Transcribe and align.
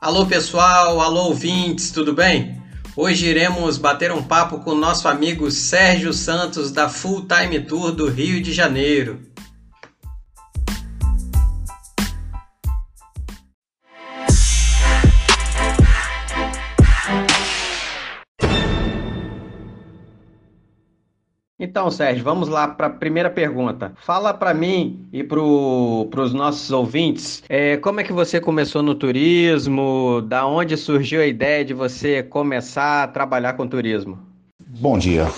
Alô 0.00 0.26
pessoal, 0.26 1.00
alô 1.00 1.28
ouvintes, 1.28 1.92
tudo 1.92 2.12
bem? 2.12 2.61
Hoje 2.94 3.26
iremos 3.26 3.78
bater 3.78 4.12
um 4.12 4.22
papo 4.22 4.58
com 4.58 4.74
nosso 4.74 5.08
amigo 5.08 5.50
Sérgio 5.50 6.12
Santos 6.12 6.70
da 6.70 6.90
Full 6.90 7.26
Time 7.26 7.58
Tour 7.60 7.90
do 7.90 8.06
Rio 8.06 8.42
de 8.42 8.52
Janeiro. 8.52 9.31
Então, 21.64 21.92
Sérgio, 21.92 22.24
vamos 22.24 22.48
lá 22.48 22.66
para 22.66 22.88
a 22.88 22.90
primeira 22.90 23.30
pergunta. 23.30 23.92
Fala 24.04 24.34
para 24.34 24.52
mim 24.52 25.06
e 25.12 25.22
para 25.22 25.40
os 25.40 26.32
nossos 26.34 26.72
ouvintes, 26.72 27.40
é, 27.48 27.76
como 27.76 28.00
é 28.00 28.02
que 28.02 28.12
você 28.12 28.40
começou 28.40 28.82
no 28.82 28.96
turismo? 28.96 30.24
Da 30.26 30.44
onde 30.44 30.76
surgiu 30.76 31.20
a 31.20 31.24
ideia 31.26 31.64
de 31.64 31.72
você 31.72 32.20
começar 32.20 33.04
a 33.04 33.06
trabalhar 33.06 33.52
com 33.52 33.68
turismo? 33.68 34.18
Bom 34.80 34.98
dia. 34.98 35.28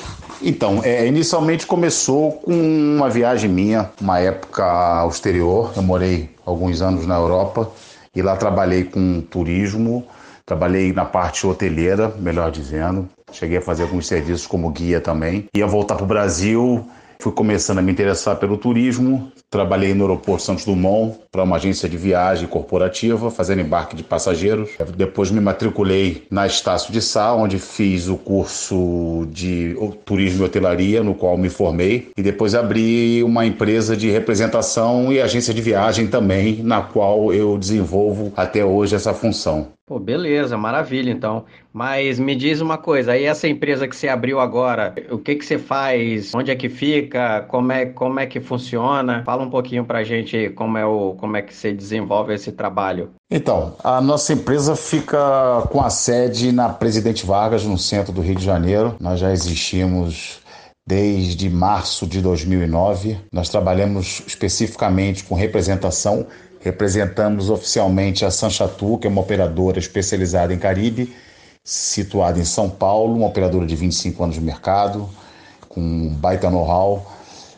Então, 0.41 0.81
é, 0.83 1.07
inicialmente 1.07 1.67
começou 1.67 2.33
com 2.33 2.55
uma 2.55 3.11
viagem 3.11 3.51
minha, 3.51 3.91
uma 4.01 4.19
época 4.19 4.65
ao 4.65 5.11
exterior. 5.11 5.75
Eu 5.77 5.83
morei 5.83 6.31
alguns 6.47 6.81
anos 6.81 7.07
na 7.07 7.17
Europa 7.17 7.71
e 8.17 8.23
lá 8.23 8.35
trabalhei 8.35 8.85
com 8.85 9.21
turismo 9.21 10.07
Trabalhei 10.47 10.93
na 10.93 11.07
parte 11.07 11.47
hoteleira, 11.47 12.09
melhor 12.19 12.51
dizendo. 12.51 13.09
Cheguei 13.33 13.59
a 13.59 13.63
fazer 13.63 13.85
alguns 13.85 14.07
serviços 14.07 14.47
como 14.47 14.71
guia 14.71 15.01
também. 15.01 15.47
Ia 15.57 15.67
voltar 15.67 15.95
para 15.95 16.05
o 16.05 16.07
Brasil, 16.07 16.87
fui 17.19 17.33
começando 17.33 17.79
a 17.79 17.83
me 17.83 17.91
interessar 17.91 18.37
pelo 18.37 18.59
turismo. 18.59 19.33
Trabalhei 19.55 19.95
no 19.95 20.03
aeroporto 20.03 20.43
Santos 20.43 20.65
Dumont 20.65 21.17
para 21.31 21.45
uma 21.45 21.55
agência 21.55 21.89
de 21.89 21.97
viagem 21.97 22.49
corporativa, 22.49 23.31
fazendo 23.31 23.61
embarque 23.61 23.95
de 23.95 24.03
passageiros. 24.03 24.71
Depois 24.97 25.31
me 25.31 25.41
matriculei 25.41 26.27
na 26.29 26.45
Estácio 26.45 26.93
de 26.93 27.01
Sá, 27.01 27.33
onde 27.33 27.61
fiz 27.61 28.09
o 28.09 28.17
curso 28.17 29.29
de 29.31 29.77
turismo 30.05 30.43
e 30.43 30.47
hotelaria, 30.47 31.05
no 31.05 31.15
qual 31.15 31.39
me 31.39 31.49
formei. 31.49 32.11
E 32.17 32.23
depois 32.23 32.53
abri 32.53 33.23
uma 33.23 33.47
empresa 33.47 33.97
de 33.97 34.11
representação 34.11 35.13
e 35.13 35.21
agência 35.21 35.55
de 35.55 35.63
viagem 35.63 36.09
também, 36.09 36.61
na 36.61 36.83
qual 36.83 37.33
eu 37.33 37.57
desenvolvo 37.57 38.33
até 38.37 38.65
hoje 38.65 38.97
essa 38.97 39.15
função. 39.15 39.69
Pô, 39.87 39.99
beleza, 39.99 40.57
maravilha 40.57 41.11
então. 41.11 41.45
Mas 41.71 42.19
me 42.19 42.35
diz 42.35 42.63
uma 42.63 42.79
coisa, 42.79 43.13
aí 43.13 43.25
essa 43.25 43.47
empresa 43.47 43.87
que 43.87 43.95
você 43.95 44.09
abriu 44.09 44.41
agora, 44.41 44.95
o 45.11 45.19
que 45.19 45.35
que 45.35 45.45
você 45.45 45.59
faz? 45.59 46.35
Onde 46.35 46.51
é 46.51 46.57
que 46.57 46.71
fica? 46.71 47.43
Como 47.43 47.71
é, 47.71 47.85
como 47.85 48.19
é 48.19 48.25
que 48.25 48.41
funciona? 48.41 49.23
Fala 49.25 49.44
um 49.45 49.51
pouquinho 49.51 49.85
pra 49.85 50.03
gente 50.03 50.51
como 50.51 50.77
é, 50.77 50.85
o, 50.85 51.15
como 51.19 51.37
é 51.37 51.43
que 51.43 51.55
você 51.55 51.73
desenvolve 51.73 52.35
esse 52.35 52.53
trabalho. 52.53 53.11
Então, 53.31 53.75
a 53.83 54.01
nossa 54.01 54.33
empresa 54.33 54.75
fica 54.75 55.67
com 55.71 55.81
a 55.81 55.91
sede 55.91 56.53
na 56.53 56.69
Presidente 56.69 57.25
Vargas, 57.25 57.65
no 57.65 57.79
centro 57.79 58.13
do 58.13 58.21
Rio 58.21 58.37
de 58.37 58.45
Janeiro. 58.45 58.97
Nós 59.01 59.21
já 59.21 59.33
existimos 59.33 60.41
desde 60.87 61.49
março 61.49 62.07
de 62.07 62.21
2009. 62.21 63.19
Nós 63.33 63.49
trabalhamos 63.49 64.23
especificamente 64.27 65.25
com 65.25 65.35
representação 65.35 66.27
Representamos 66.65 67.51
oficialmente 67.51 68.25
a 68.25 68.31
Sanchatu, 68.31 68.97
que 68.97 69.07
é 69.07 69.11
uma 69.11 69.21
operadora 69.21 69.79
especializada 69.79 70.55
em 70.55 70.59
Caribe, 70.59 71.15
situada 71.63 72.41
em 72.41 72.45
São 72.45 72.71
Paulo, 72.71 73.15
uma 73.15 73.27
operadora 73.27 73.67
de 73.67 73.77
25 73.77 74.25
anos 74.25 74.37
de 74.37 74.41
mercado, 74.41 75.07
com 75.69 76.09
baita 76.15 76.49
know-how 76.49 77.07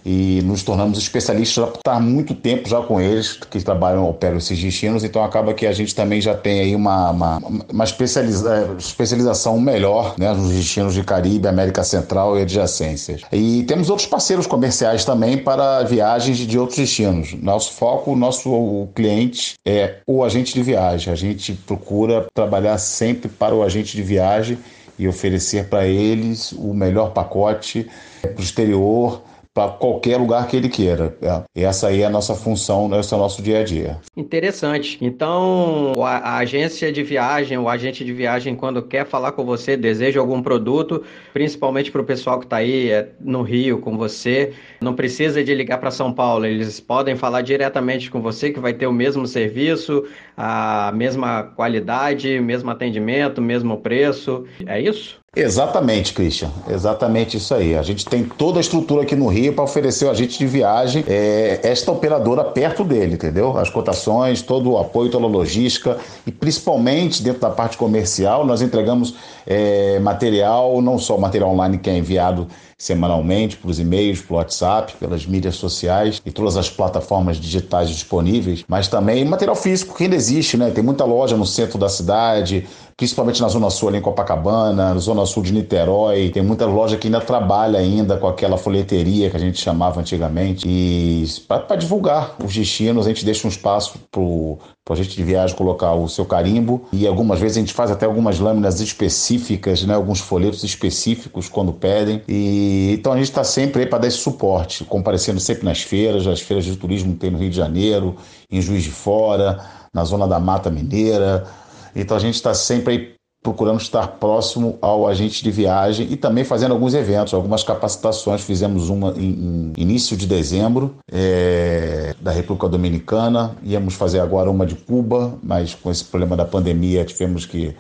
e 0.09 0.41
nos 0.45 0.63
tornamos 0.63 0.99
especialistas 0.99 1.57
já 1.57 1.67
por 1.67 1.79
estar 1.79 1.99
muito 1.99 2.33
tempo 2.33 2.69
já 2.69 2.81
com 2.81 3.01
eles, 3.01 3.33
que 3.33 3.61
trabalham, 3.61 4.09
operam 4.09 4.37
esses 4.37 4.57
destinos, 4.57 5.03
então 5.03 5.25
acaba 5.25 5.53
que 5.53 5.67
a 5.67 5.73
gente 5.73 5.93
também 5.97 6.21
já 6.21 6.33
tem 6.33 6.61
aí 6.61 6.77
uma, 6.77 7.11
uma, 7.11 7.39
uma 7.69 7.83
especializa, 7.83 8.77
especialização 8.79 9.59
melhor 9.59 10.15
né, 10.17 10.33
nos 10.33 10.53
destinos 10.53 10.95
de 10.95 11.03
Caribe, 11.03 11.49
América 11.49 11.83
Central 11.83 12.39
e 12.39 12.43
adjacências. 12.43 13.23
E 13.33 13.65
temos 13.65 13.91
outros 13.91 14.07
parceiros 14.07 14.47
comerciais 14.47 15.05
também 15.05 15.39
para 15.39 15.83
viagens 15.83 16.39
de 16.39 16.57
outros 16.57 16.79
destinos. 16.79 17.35
Nosso 17.43 17.73
foco, 17.73 18.15
nosso 18.15 18.87
cliente 18.95 19.55
é 19.67 19.97
o 20.07 20.23
agente 20.23 20.55
de 20.55 20.63
viagem. 20.63 21.13
A 21.13 21.17
gente 21.17 21.53
procura 21.53 22.29
trabalhar 22.33 22.79
sempre 22.79 23.29
para 23.29 23.57
o 23.57 23.65
agente 23.65 23.97
de 23.97 24.05
viagem 24.05 24.57
e 24.97 25.09
oferecer 25.09 25.69
para 25.69 25.85
eles 25.85 26.53
o 26.53 26.73
melhor 26.73 27.11
pacote 27.11 27.89
para 28.23 28.39
o 28.39 28.41
exterior, 28.41 29.21
para 29.57 29.73
qualquer 29.73 30.19
lugar 30.19 30.47
que 30.49 30.55
ele 30.55 30.69
queira. 30.69 31.17
É. 31.23 31.63
Essa 31.63 31.89
aí 31.89 32.03
é 32.03 32.05
a 32.05 32.11
nossa 32.11 32.35
função, 32.35 32.91
esse 33.01 33.15
é 33.15 33.17
o 33.17 33.21
nosso 33.21 33.41
dia 33.41 33.61
a 33.61 33.65
dia. 33.65 33.97
Interessante. 34.15 34.99
Então, 35.01 35.95
a, 35.97 36.37
agência 36.37 36.93
de 36.93 37.03
viagem, 37.03 37.57
o 37.57 37.67
agente 37.67 38.05
de 38.05 38.13
viagem, 38.13 38.55
quando 38.55 38.83
quer 38.83 39.07
falar 39.07 39.33
com 39.33 39.47
você, 39.47 39.75
deseja 39.75 40.21
algum 40.21 40.43
produto, 40.43 41.03
principalmente 41.33 41.91
para 41.91 42.03
o 42.03 42.05
pessoal 42.05 42.39
que 42.39 42.45
está 42.45 42.57
aí 42.57 42.91
é, 42.91 43.09
no 43.19 43.41
Rio 43.41 43.79
com 43.79 43.97
você, 43.97 44.53
não 44.79 44.95
precisa 44.95 45.43
de 45.43 45.55
ligar 45.55 45.79
para 45.79 45.91
São 45.91 46.13
Paulo, 46.13 46.45
eles 46.45 46.79
podem 46.79 47.17
falar 47.17 47.41
diretamente 47.41 48.11
com 48.11 48.21
você 48.21 48.51
que 48.51 48.61
vai 48.61 48.75
ter 48.75 48.87
o 48.87 48.93
mesmo 48.93 49.27
serviço, 49.27 50.05
a 50.37 50.93
mesma 50.95 51.45
qualidade, 51.45 52.39
mesmo 52.41 52.71
atendimento, 52.71 53.41
mesmo 53.41 53.79
preço. 53.79 54.45
É 54.67 54.79
isso? 54.79 55.19
Exatamente, 55.35 56.15
Christian. 56.15 56.51
Exatamente 56.67 57.37
isso 57.37 57.55
aí. 57.55 57.77
A 57.77 57.83
gente 57.83 58.07
tem 58.07 58.25
toda 58.25 58.59
a 58.59 58.61
estrutura 58.61 59.03
aqui 59.03 59.15
no 59.15 59.27
Rio 59.27 59.53
para 59.53 59.65
oferecer 59.65 60.07
o 60.07 60.11
agente 60.11 60.39
de 60.39 60.47
viagem, 60.47 61.05
é, 61.07 61.61
esta 61.63 61.93
operadora 61.93 62.43
perto 62.43 62.83
dele, 62.83 63.15
entendeu? 63.15 63.57
As 63.59 63.69
cotações, 63.69 64.41
todo 64.41 64.71
o 64.71 64.79
apoio, 64.79 65.11
toda 65.11 65.27
a 65.27 65.29
logística 65.29 65.99
e 66.27 66.33
principalmente 66.33 67.23
dentro 67.23 67.41
da 67.43 67.51
parte 67.51 67.77
comercial, 67.77 68.47
nós 68.47 68.63
entregamos 68.63 69.15
é, 69.47 69.99
material, 69.99 70.81
não 70.81 70.99
só 70.99 71.19
material 71.19 71.51
online 71.51 71.77
que 71.77 71.91
é 71.91 71.99
enviado 71.99 72.49
semanalmente 72.79 73.57
por 73.57 73.77
e-mails, 73.79 74.21
pelo 74.21 74.39
WhatsApp, 74.39 74.95
pelas 74.99 75.25
mídias 75.25 75.57
sociais 75.57 76.21
e 76.25 76.31
todas 76.31 76.57
as 76.57 76.69
plataformas 76.69 77.39
digitais 77.39 77.89
disponíveis, 77.89 78.65
mas 78.69 78.87
também 78.87 79.25
material 79.25 79.57
físico 79.57 79.95
que 79.95 80.05
ainda 80.05 80.17
existe, 80.17 80.57
né? 80.57 80.71
Tem 80.71 80.85
muita 80.85 81.05
loja 81.05 81.37
no 81.37 81.47
centro 81.47 81.79
da 81.79 81.89
cidade, 81.89 82.67
principalmente 82.97 83.41
na 83.41 83.49
Zona 83.49 83.71
Sul, 83.71 83.89
ali 83.89 83.99
em 83.99 84.03
Copacabana, 84.03 84.95
na 84.95 85.01
Zona 85.01 85.25
Sul 85.25 85.43
de 85.43 85.53
Niterói. 85.53 86.31
Tem 86.31 86.43
muita 86.43 86.67
loja 86.67 86.99
que 86.99 87.09
ainda 87.09 87.21
trabalha 87.21 87.79
ainda 87.79 88.19
com 88.19 88.27
aquela 88.27 88.59
folheteria 88.59 89.31
que 89.31 89.37
a 89.37 89.41
gente 89.41 89.59
chamava 89.59 90.01
antigamente. 90.01 90.69
E 90.69 91.25
para 91.49 91.77
divulgar 91.77 92.37
os 92.45 92.55
destinos, 92.55 93.07
a 93.07 93.09
gente 93.09 93.25
deixa 93.25 93.47
um 93.47 93.51
espaço 93.51 93.99
pro 94.11 94.59
para 94.87 94.95
a 94.95 95.03
gente 95.03 95.17
de 95.17 95.25
viagem 95.25 95.57
colocar 95.57 95.95
o 95.95 96.09
seu 96.09 96.25
carimbo 96.25 96.87
e 96.93 97.09
algumas 97.09 97.41
vezes 97.41 97.57
a 97.57 97.61
gente 97.61 97.75
faz 97.75 97.91
até 97.91 98.07
algumas 98.07 98.39
lâminas 98.39 98.81
específicas, 98.81 99.83
né, 99.83 99.93
alguns 99.93 100.21
folhetos 100.21 100.63
específicos 100.63 101.49
quando 101.49 101.73
pedem. 101.73 102.23
E 102.29 102.93
então 102.97 103.13
a 103.13 103.17
gente 103.17 103.27
está 103.27 103.43
sempre 103.43 103.83
aí 103.83 103.89
para 103.89 103.99
dar 103.99 104.07
esse 104.07 104.19
suporte, 104.19 104.85
comparecendo 104.85 105.41
sempre 105.41 105.65
nas 105.65 105.83
feiras, 105.83 106.25
as 106.29 106.41
feiras 106.41 106.65
de 106.65 106.77
turismo 106.77 107.15
que 107.15 107.19
tem 107.19 107.33
no 107.33 107.39
Rio 107.39 107.51
de 107.51 107.57
Janeiro, 107.57 108.15
em 108.49 108.63
Juiz 108.63 108.85
de 108.85 108.93
Fora, 108.93 109.59
na 109.93 110.05
zona 110.05 110.29
da 110.29 110.39
Mata 110.39 110.71
Mineira. 110.71 111.45
Então 111.93 112.17
a 112.17 112.21
gente 112.21 112.37
está 112.37 112.55
sempre 112.55 112.93
aí 112.95 113.16
procurando 113.47 113.81
estar 113.81 114.09
próximo 114.19 114.77
ao 114.83 115.07
agente 115.07 115.41
de 115.41 115.53
viagem 115.53 116.09
e 116.11 116.17
também 116.17 116.43
fazendo 116.43 116.73
alguns 116.73 116.95
eventos, 116.95 117.33
algumas 117.33 117.63
capacitações. 117.63 118.43
Fizemos 118.43 118.89
uma 118.89 119.11
em, 119.17 119.73
em 119.77 119.81
início 119.81 120.17
de 120.17 120.27
dezembro 120.27 120.97
é, 121.09 122.13
da 122.21 122.33
República 122.33 122.69
Dominicana, 122.69 123.57
íamos 123.63 123.95
fazer 123.95 124.19
agora 124.19 124.51
uma 124.51 124.67
de 124.67 124.75
Cuba, 124.75 125.39
mas 125.45 125.77
com 125.77 125.93
esse 125.93 126.05
problema 126.05 126.37
da 126.37 126.45
pandemia 126.45 127.05
tivemos 127.05 127.47
que 127.47 127.73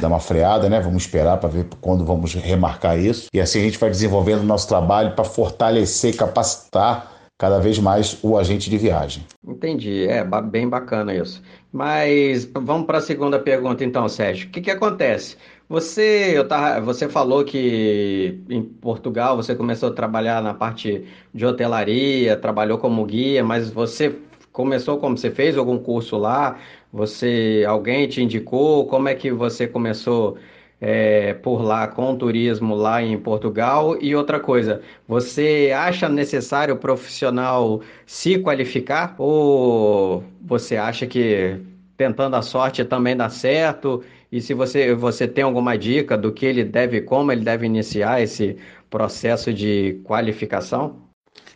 dar 0.00 0.08
uma 0.08 0.18
freada, 0.18 0.68
né? 0.68 0.80
Vamos 0.80 1.04
esperar 1.04 1.36
para 1.36 1.48
ver 1.48 1.68
quando 1.80 2.04
vamos 2.04 2.34
remarcar 2.34 2.98
isso. 2.98 3.28
E 3.32 3.40
assim 3.40 3.60
a 3.60 3.62
gente 3.62 3.78
vai 3.78 3.90
desenvolvendo 3.90 4.40
o 4.40 4.44
nosso 4.44 4.66
trabalho 4.66 5.14
para 5.14 5.24
fortalecer 5.24 6.12
e 6.12 6.16
capacitar 6.16 7.12
cada 7.38 7.60
vez 7.60 7.78
mais 7.78 8.18
o 8.20 8.36
agente 8.36 8.68
de 8.68 8.78
viagem. 8.78 9.24
Entendi, 9.46 10.08
é 10.08 10.24
bem 10.42 10.68
bacana 10.68 11.14
isso. 11.14 11.40
Mas 11.74 12.44
vamos 12.44 12.86
para 12.86 12.98
a 12.98 13.00
segunda 13.00 13.36
pergunta 13.36 13.82
então, 13.84 14.08
Sérgio. 14.08 14.46
O 14.46 14.50
que, 14.52 14.60
que 14.60 14.70
acontece? 14.70 15.36
Você, 15.68 16.30
eu 16.32 16.46
tava, 16.46 16.80
você 16.80 17.08
falou 17.08 17.44
que 17.44 18.40
em 18.48 18.62
Portugal 18.62 19.36
você 19.36 19.56
começou 19.56 19.88
a 19.88 19.92
trabalhar 19.92 20.40
na 20.40 20.54
parte 20.54 21.04
de 21.34 21.44
hotelaria, 21.44 22.36
trabalhou 22.36 22.78
como 22.78 23.04
guia, 23.04 23.42
mas 23.42 23.70
você 23.70 24.16
começou 24.52 24.98
como 24.98 25.18
você 25.18 25.32
fez 25.32 25.58
algum 25.58 25.76
curso 25.76 26.16
lá? 26.16 26.60
Você, 26.92 27.64
alguém 27.66 28.06
te 28.06 28.22
indicou? 28.22 28.86
Como 28.86 29.08
é 29.08 29.14
que 29.16 29.32
você 29.32 29.66
começou 29.66 30.38
é, 30.86 31.32
por 31.32 31.62
lá 31.62 31.88
com 31.88 32.14
turismo 32.16 32.74
lá 32.74 33.02
em 33.02 33.18
Portugal? 33.18 33.96
E 34.02 34.14
outra 34.14 34.38
coisa, 34.38 34.82
você 35.08 35.72
acha 35.74 36.08
necessário 36.10 36.74
o 36.74 36.78
profissional 36.78 37.80
se 38.04 38.38
qualificar 38.38 39.14
ou 39.18 40.22
você 40.42 40.76
acha 40.76 41.06
que 41.06 41.58
tentando 41.96 42.36
a 42.36 42.42
sorte 42.42 42.84
também 42.84 43.16
dá 43.16 43.30
certo? 43.30 44.02
E 44.30 44.40
se 44.42 44.52
você, 44.52 44.94
você 44.94 45.26
tem 45.26 45.44
alguma 45.44 45.78
dica 45.78 46.18
do 46.18 46.32
que 46.32 46.44
ele 46.44 46.64
deve, 46.64 47.00
como 47.00 47.32
ele 47.32 47.44
deve 47.44 47.64
iniciar 47.66 48.20
esse 48.20 48.58
processo 48.90 49.52
de 49.54 50.00
qualificação? 50.04 51.03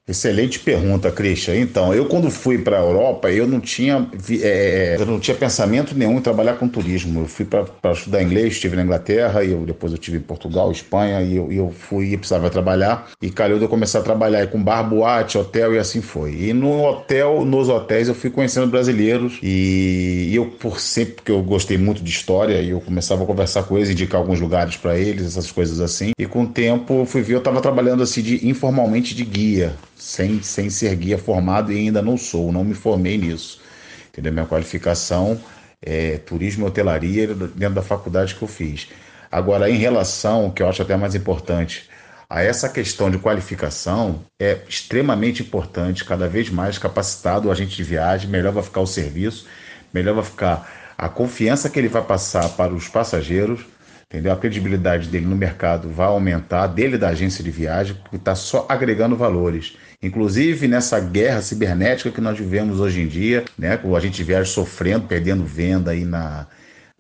Excelente 0.09 0.59
pergunta, 0.61 1.11
Christian. 1.11 1.57
Então, 1.57 1.93
eu 1.93 2.07
quando 2.07 2.31
fui 2.31 2.57
para 2.57 2.79
a 2.79 2.81
Europa, 2.81 3.31
eu 3.31 3.47
não 3.47 3.61
tinha 3.61 4.09
é, 4.43 4.97
eu 4.99 5.05
não 5.05 5.21
tinha 5.21 5.37
pensamento 5.37 5.95
nenhum 5.95 6.17
em 6.17 6.23
trabalhar 6.23 6.55
com 6.55 6.67
turismo. 6.67 7.21
Eu 7.21 7.27
fui 7.27 7.45
para 7.45 7.67
estudar 7.93 8.23
inglês, 8.23 8.55
estive 8.55 8.75
na 8.75 8.83
Inglaterra, 8.83 9.45
e 9.45 9.53
eu, 9.53 9.67
depois 9.67 9.93
eu 9.93 9.99
estive 9.99 10.17
em 10.17 10.23
Portugal, 10.23 10.73
Espanha, 10.73 11.21
e 11.21 11.37
eu, 11.37 11.53
eu 11.53 11.71
fui 11.71 12.15
e 12.15 12.17
precisava 12.17 12.49
trabalhar. 12.49 13.11
E 13.21 13.31
calhou 13.31 13.59
de 13.59 13.67
eu 13.67 13.69
começar 13.69 13.99
a 13.99 14.03
trabalhar 14.03 14.47
com 14.47 14.63
bar, 14.63 14.83
boate, 14.83 15.37
hotel 15.37 15.75
e 15.75 15.79
assim 15.79 16.01
foi. 16.01 16.33
E 16.33 16.55
no 16.55 16.83
hotel, 16.83 17.45
nos 17.45 17.69
hotéis, 17.69 18.09
eu 18.09 18.15
fui 18.15 18.31
conhecendo 18.31 18.67
brasileiros 18.67 19.39
e, 19.43 20.31
e 20.31 20.37
eu, 20.37 20.47
por 20.47 20.81
sempre, 20.81 21.17
porque 21.17 21.33
eu 21.33 21.43
gostei 21.43 21.77
muito 21.77 22.03
de 22.03 22.11
história, 22.11 22.63
e 22.63 22.71
eu 22.71 22.81
começava 22.81 23.25
a 23.25 23.27
conversar 23.27 23.65
com 23.65 23.77
eles, 23.77 23.91
indicar 23.91 24.19
alguns 24.19 24.41
lugares 24.41 24.75
para 24.75 24.97
eles, 24.97 25.27
essas 25.27 25.53
coisas 25.53 25.81
assim. 25.83 26.13
E 26.19 26.25
com 26.25 26.45
o 26.45 26.47
tempo, 26.47 27.01
eu 27.01 27.05
fui 27.05 27.21
ver, 27.21 27.35
eu 27.35 27.39
estava 27.39 27.61
trabalhando 27.61 28.03
assim, 28.03 28.23
de, 28.23 28.49
informalmente 28.49 29.15
de 29.15 29.23
guia 29.23 29.77
sem, 29.99 30.43
sem 30.43 30.71
ser 30.71 30.95
guia 30.97 31.19
formado 31.19 31.73
e 31.73 31.77
ainda 31.77 32.01
não 32.01 32.17
sou, 32.17 32.53
não 32.53 32.65
me 32.65 32.75
formei 32.75 33.19
nisso. 33.19 33.61
Entendeu? 34.09 34.33
Minha 34.33 34.47
qualificação 34.47 35.41
é 35.83 36.19
turismo 36.19 36.65
e 36.65 36.69
hotelaria 36.69 37.35
dentro 37.35 37.75
da 37.75 37.83
faculdade 37.83 38.35
que 38.35 38.43
eu 38.43 38.49
fiz. 38.49 38.89
Agora, 39.31 39.69
em 39.69 39.77
relação, 39.77 40.51
que 40.51 40.63
eu 40.63 40.69
acho 40.69 40.83
até 40.83 40.97
mais 40.97 41.15
importante, 41.15 41.89
a 42.31 42.43
essa 42.43 42.69
questão 42.69 43.11
de 43.11 43.19
qualificação, 43.19 44.23
é 44.39 44.59
extremamente 44.69 45.43
importante, 45.43 46.05
cada 46.05 46.29
vez 46.29 46.51
mais 46.51 46.79
capacitado 46.79 47.49
o 47.49 47.51
agente 47.51 47.77
de 47.77 47.83
viagem, 47.83 48.29
melhor 48.29 48.53
vai 48.53 48.63
ficar 48.63 48.81
o 48.81 48.87
serviço, 48.87 49.47
melhor 49.95 50.15
vai 50.15 50.25
ficar 50.25 50.95
a 50.97 51.09
confiança 51.09 51.71
que 51.71 51.79
ele 51.79 51.89
vai 51.89 52.03
passar 52.03 52.49
para 52.51 52.75
os 52.75 52.89
passageiros, 52.89 53.65
entendeu? 54.11 54.33
A 54.33 54.37
credibilidade 54.37 55.09
dele 55.09 55.27
no 55.27 55.37
mercado 55.37 55.89
vai 55.89 56.07
aumentar, 56.07 56.67
dele 56.67 56.99
da 56.99 57.09
agência 57.09 57.43
de 57.43 57.51
viagem, 57.51 57.95
porque 57.95 58.17
está 58.17 58.35
só 58.35 58.67
agregando 58.69 59.17
valores. 59.17 59.77
Inclusive 60.01 60.69
nessa 60.69 61.01
guerra 61.01 61.43
cibernética 61.43 62.11
que 62.11 62.21
nós 62.21 62.39
vivemos 62.39 62.79
hoje 62.79 63.01
em 63.01 63.09
dia, 63.09 63.45
né, 63.59 63.77
com 63.77 63.97
a 63.97 64.01
gente 64.01 64.23
viaja 64.23 64.49
sofrendo, 64.49 65.07
perdendo 65.09 65.45
venda 65.45 65.91
aí 65.91 66.05
na, 66.05 66.47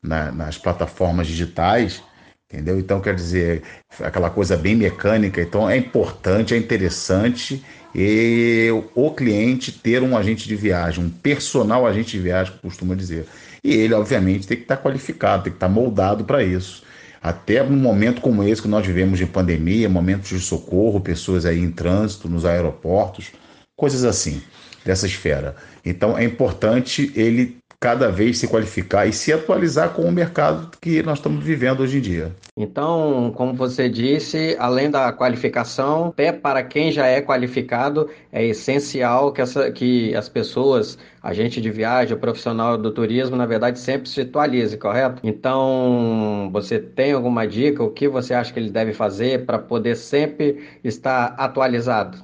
na, 0.02 0.32
nas 0.32 0.58
plataformas 0.58 1.28
digitais, 1.28 2.02
entendeu? 2.50 2.78
Então 2.78 3.00
quer 3.00 3.14
dizer 3.14 3.62
aquela 4.00 4.30
coisa 4.30 4.56
bem 4.56 4.74
mecânica. 4.74 5.40
Então 5.40 5.70
é 5.70 5.76
importante, 5.76 6.54
é 6.54 6.56
interessante 6.56 7.64
e 7.94 8.68
o 8.94 9.10
cliente 9.12 9.72
ter 9.72 10.02
um 10.02 10.16
agente 10.16 10.48
de 10.48 10.56
viagem, 10.56 11.04
um 11.04 11.10
personal 11.10 11.86
agente 11.86 12.16
de 12.16 12.22
viagem, 12.22 12.52
costuma 12.60 12.94
dizer. 12.94 13.26
E 13.62 13.74
ele, 13.74 13.94
obviamente, 13.94 14.46
tem 14.46 14.56
que 14.56 14.64
estar 14.64 14.76
qualificado, 14.76 15.44
tem 15.44 15.52
que 15.52 15.56
estar 15.56 15.68
moldado 15.68 16.24
para 16.24 16.42
isso. 16.42 16.82
Até 17.28 17.62
num 17.62 17.76
momento 17.76 18.22
como 18.22 18.42
esse 18.42 18.62
que 18.62 18.68
nós 18.68 18.86
vivemos 18.86 19.18
de 19.18 19.26
pandemia, 19.26 19.86
momentos 19.86 20.30
de 20.30 20.40
socorro, 20.40 20.98
pessoas 20.98 21.44
aí 21.44 21.58
em 21.58 21.70
trânsito, 21.70 22.26
nos 22.26 22.46
aeroportos, 22.46 23.32
coisas 23.76 24.02
assim, 24.02 24.40
dessa 24.82 25.04
esfera. 25.04 25.54
Então 25.84 26.16
é 26.16 26.24
importante 26.24 27.12
ele 27.14 27.57
cada 27.80 28.10
vez 28.10 28.38
se 28.38 28.48
qualificar 28.48 29.06
e 29.06 29.12
se 29.12 29.32
atualizar 29.32 29.90
com 29.90 30.02
o 30.02 30.10
mercado 30.10 30.70
que 30.80 31.00
nós 31.02 31.18
estamos 31.18 31.44
vivendo 31.44 31.80
hoje 31.80 31.98
em 31.98 32.00
dia. 32.00 32.32
Então, 32.56 33.32
como 33.36 33.54
você 33.54 33.88
disse, 33.88 34.56
além 34.58 34.90
da 34.90 35.12
qualificação, 35.12 36.08
até 36.08 36.32
para 36.32 36.62
quem 36.64 36.90
já 36.90 37.06
é 37.06 37.20
qualificado, 37.20 38.10
é 38.32 38.44
essencial 38.44 39.32
que, 39.32 39.40
essa, 39.40 39.70
que 39.70 40.12
as 40.16 40.28
pessoas, 40.28 40.98
agente 41.22 41.60
de 41.60 41.70
viagem, 41.70 42.16
o 42.16 42.20
profissional 42.20 42.76
do 42.76 42.90
turismo, 42.90 43.36
na 43.36 43.46
verdade, 43.46 43.78
sempre 43.78 44.08
se 44.08 44.22
atualize, 44.22 44.76
correto? 44.76 45.20
Então, 45.22 46.50
você 46.52 46.80
tem 46.80 47.12
alguma 47.12 47.46
dica? 47.46 47.82
O 47.84 47.90
que 47.90 48.08
você 48.08 48.34
acha 48.34 48.52
que 48.52 48.58
ele 48.58 48.70
deve 48.70 48.92
fazer 48.92 49.46
para 49.46 49.58
poder 49.58 49.94
sempre 49.96 50.68
estar 50.82 51.36
atualizado? 51.38 52.18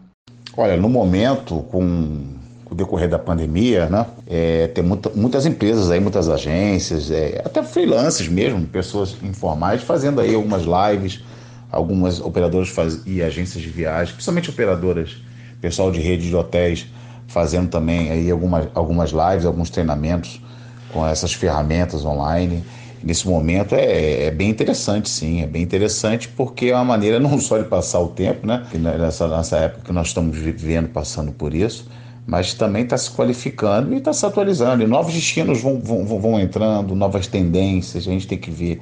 Olha, 0.57 0.77
no 0.77 0.89
momento, 0.89 1.63
com 1.71 2.34
o 2.71 2.75
decorrer 2.75 3.09
da 3.09 3.19
pandemia, 3.19 3.87
né? 3.87 4.07
É, 4.27 4.69
tem 4.69 4.83
muita, 4.83 5.11
muitas 5.11 5.47
empresas 5.47 5.91
aí, 5.91 6.01
muitas 6.01 6.29
agências, 6.29 7.11
é, 7.11 7.43
até 7.45 7.63
freelancers 7.63 8.29
mesmo, 8.29 8.67
pessoas 8.67 9.17
informais, 9.23 9.83
fazendo 9.83 10.21
aí 10.21 10.35
algumas 10.35 10.63
lives, 10.63 11.21
algumas 11.71 12.21
operadoras 12.21 12.69
faz, 12.69 13.01
e 13.07 13.23
agências 13.23 13.63
de 13.63 13.69
viagem, 13.69 14.15
principalmente 14.15 14.51
operadoras, 14.51 15.17
pessoal 15.61 15.91
de 15.91 16.01
rede 16.01 16.29
de 16.29 16.35
hotéis, 16.35 16.87
fazendo 17.27 17.69
também 17.69 18.11
aí 18.11 18.31
algumas, 18.31 18.69
algumas 18.75 19.11
lives, 19.11 19.45
alguns 19.45 19.71
treinamentos 19.71 20.41
com 20.93 21.07
essas 21.07 21.33
ferramentas 21.33 22.05
online. 22.05 22.65
Nesse 23.03 23.29
momento 23.29 23.75
é, 23.75 24.25
é 24.25 24.31
bem 24.31 24.49
interessante, 24.49 25.11
sim, 25.11 25.43
é 25.43 25.47
bem 25.47 25.63
interessante 25.63 26.29
porque 26.29 26.67
é 26.67 26.75
uma 26.75 26.85
maneira 26.85 27.19
não 27.21 27.39
só 27.39 27.59
de 27.59 27.65
passar 27.65 28.01
o 28.01 28.09
tempo, 28.09 28.47
né? 28.47 28.67
Nessa, 28.73 29.29
nessa 29.29 29.59
época 29.59 29.83
que 29.85 29.93
nós 29.93 30.09
estamos 30.09 30.37
vivendo, 30.39 30.89
passando 30.89 31.33
por 31.33 31.53
isso, 31.53 31.87
mas 32.27 32.55
também 32.55 32.85
está 32.85 32.97
se 32.97 33.11
qualificando 33.11 33.95
e 33.95 33.99
está 33.99 34.13
se 34.13 34.25
atualizando. 34.25 34.83
E 34.83 34.87
novos 34.87 35.13
destinos 35.13 35.61
vão, 35.61 35.79
vão, 35.81 36.05
vão 36.05 36.41
entrando, 36.41 36.95
novas 36.95 37.27
tendências, 37.27 38.09
a 38.09 38.11
gente 38.11 38.27
tem 38.27 38.39
que 38.39 38.51
ver 38.51 38.81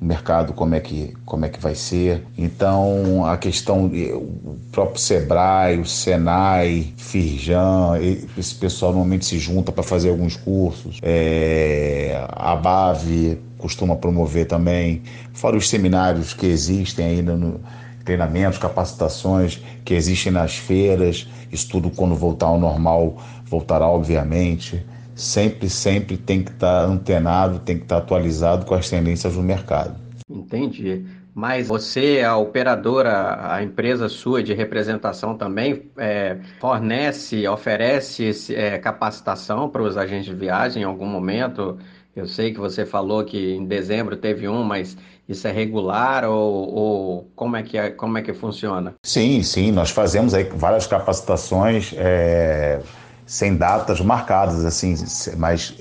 o 0.00 0.04
mercado 0.04 0.52
como 0.52 0.74
é 0.74 0.80
que, 0.80 1.14
como 1.24 1.44
é 1.46 1.48
que 1.48 1.60
vai 1.60 1.74
ser. 1.74 2.22
Então, 2.36 3.24
a 3.24 3.36
questão, 3.36 3.86
o 3.86 4.56
próprio 4.70 5.00
Sebrae, 5.00 5.78
o 5.78 5.86
Senai, 5.86 6.92
Firjan, 6.96 7.98
esse 8.36 8.54
pessoal 8.54 8.92
normalmente 8.92 9.24
se 9.24 9.38
junta 9.38 9.72
para 9.72 9.82
fazer 9.82 10.10
alguns 10.10 10.36
cursos. 10.36 10.98
É, 11.02 12.26
a 12.28 12.54
BAV 12.54 13.38
costuma 13.58 13.96
promover 13.96 14.46
também, 14.46 15.02
fora 15.32 15.56
os 15.56 15.68
seminários 15.68 16.34
que 16.34 16.46
existem 16.46 17.06
ainda 17.06 17.34
no 17.34 17.60
treinamentos, 18.06 18.58
capacitações 18.58 19.60
que 19.84 19.92
existem 19.92 20.32
nas 20.32 20.56
feiras, 20.56 21.28
isso 21.52 21.68
tudo 21.68 21.90
quando 21.90 22.14
voltar 22.14 22.46
ao 22.46 22.58
normal 22.58 23.18
voltará 23.44 23.86
obviamente. 23.86 24.84
Sempre, 25.14 25.68
sempre 25.70 26.16
tem 26.16 26.42
que 26.42 26.50
estar 26.50 26.84
antenado, 26.84 27.58
tem 27.60 27.76
que 27.76 27.84
estar 27.84 27.98
atualizado 27.98 28.66
com 28.66 28.74
as 28.74 28.88
tendências 28.88 29.34
do 29.34 29.42
mercado. 29.42 29.96
Entendi. 30.28 31.04
Mas 31.34 31.68
você, 31.68 32.22
a 32.22 32.36
operadora, 32.36 33.52
a 33.52 33.62
empresa 33.62 34.08
sua 34.08 34.42
de 34.42 34.54
representação 34.54 35.36
também 35.36 35.90
é, 35.98 36.38
fornece, 36.58 37.46
oferece 37.46 38.30
é, 38.54 38.78
capacitação 38.78 39.68
para 39.68 39.82
os 39.82 39.96
agentes 39.98 40.26
de 40.26 40.34
viagem 40.34 40.82
em 40.82 40.86
algum 40.86 41.06
momento? 41.06 41.78
Eu 42.16 42.26
sei 42.26 42.50
que 42.50 42.58
você 42.58 42.86
falou 42.86 43.22
que 43.22 43.54
em 43.54 43.66
dezembro 43.66 44.16
teve 44.16 44.48
um, 44.48 44.64
mas 44.64 44.96
isso 45.28 45.46
é 45.46 45.52
regular 45.52 46.24
ou, 46.24 46.74
ou 46.74 47.30
como, 47.36 47.56
é 47.56 47.62
que 47.62 47.76
é, 47.76 47.90
como 47.90 48.16
é 48.16 48.22
que 48.22 48.32
funciona? 48.32 48.94
Sim, 49.02 49.42
sim, 49.42 49.70
nós 49.70 49.90
fazemos 49.90 50.32
aí 50.32 50.44
várias 50.44 50.86
capacitações 50.86 51.92
é, 51.94 52.80
sem 53.26 53.54
datas 53.54 54.00
marcadas, 54.00 54.64
assim, 54.64 54.94
mas 55.36 55.74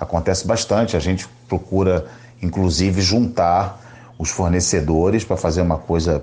acontece 0.00 0.44
bastante. 0.44 0.96
A 0.96 1.00
gente 1.00 1.28
procura, 1.48 2.04
inclusive, 2.42 3.00
juntar 3.00 3.80
os 4.18 4.28
fornecedores 4.28 5.24
para 5.24 5.36
fazer 5.36 5.62
uma 5.62 5.78
coisa 5.78 6.20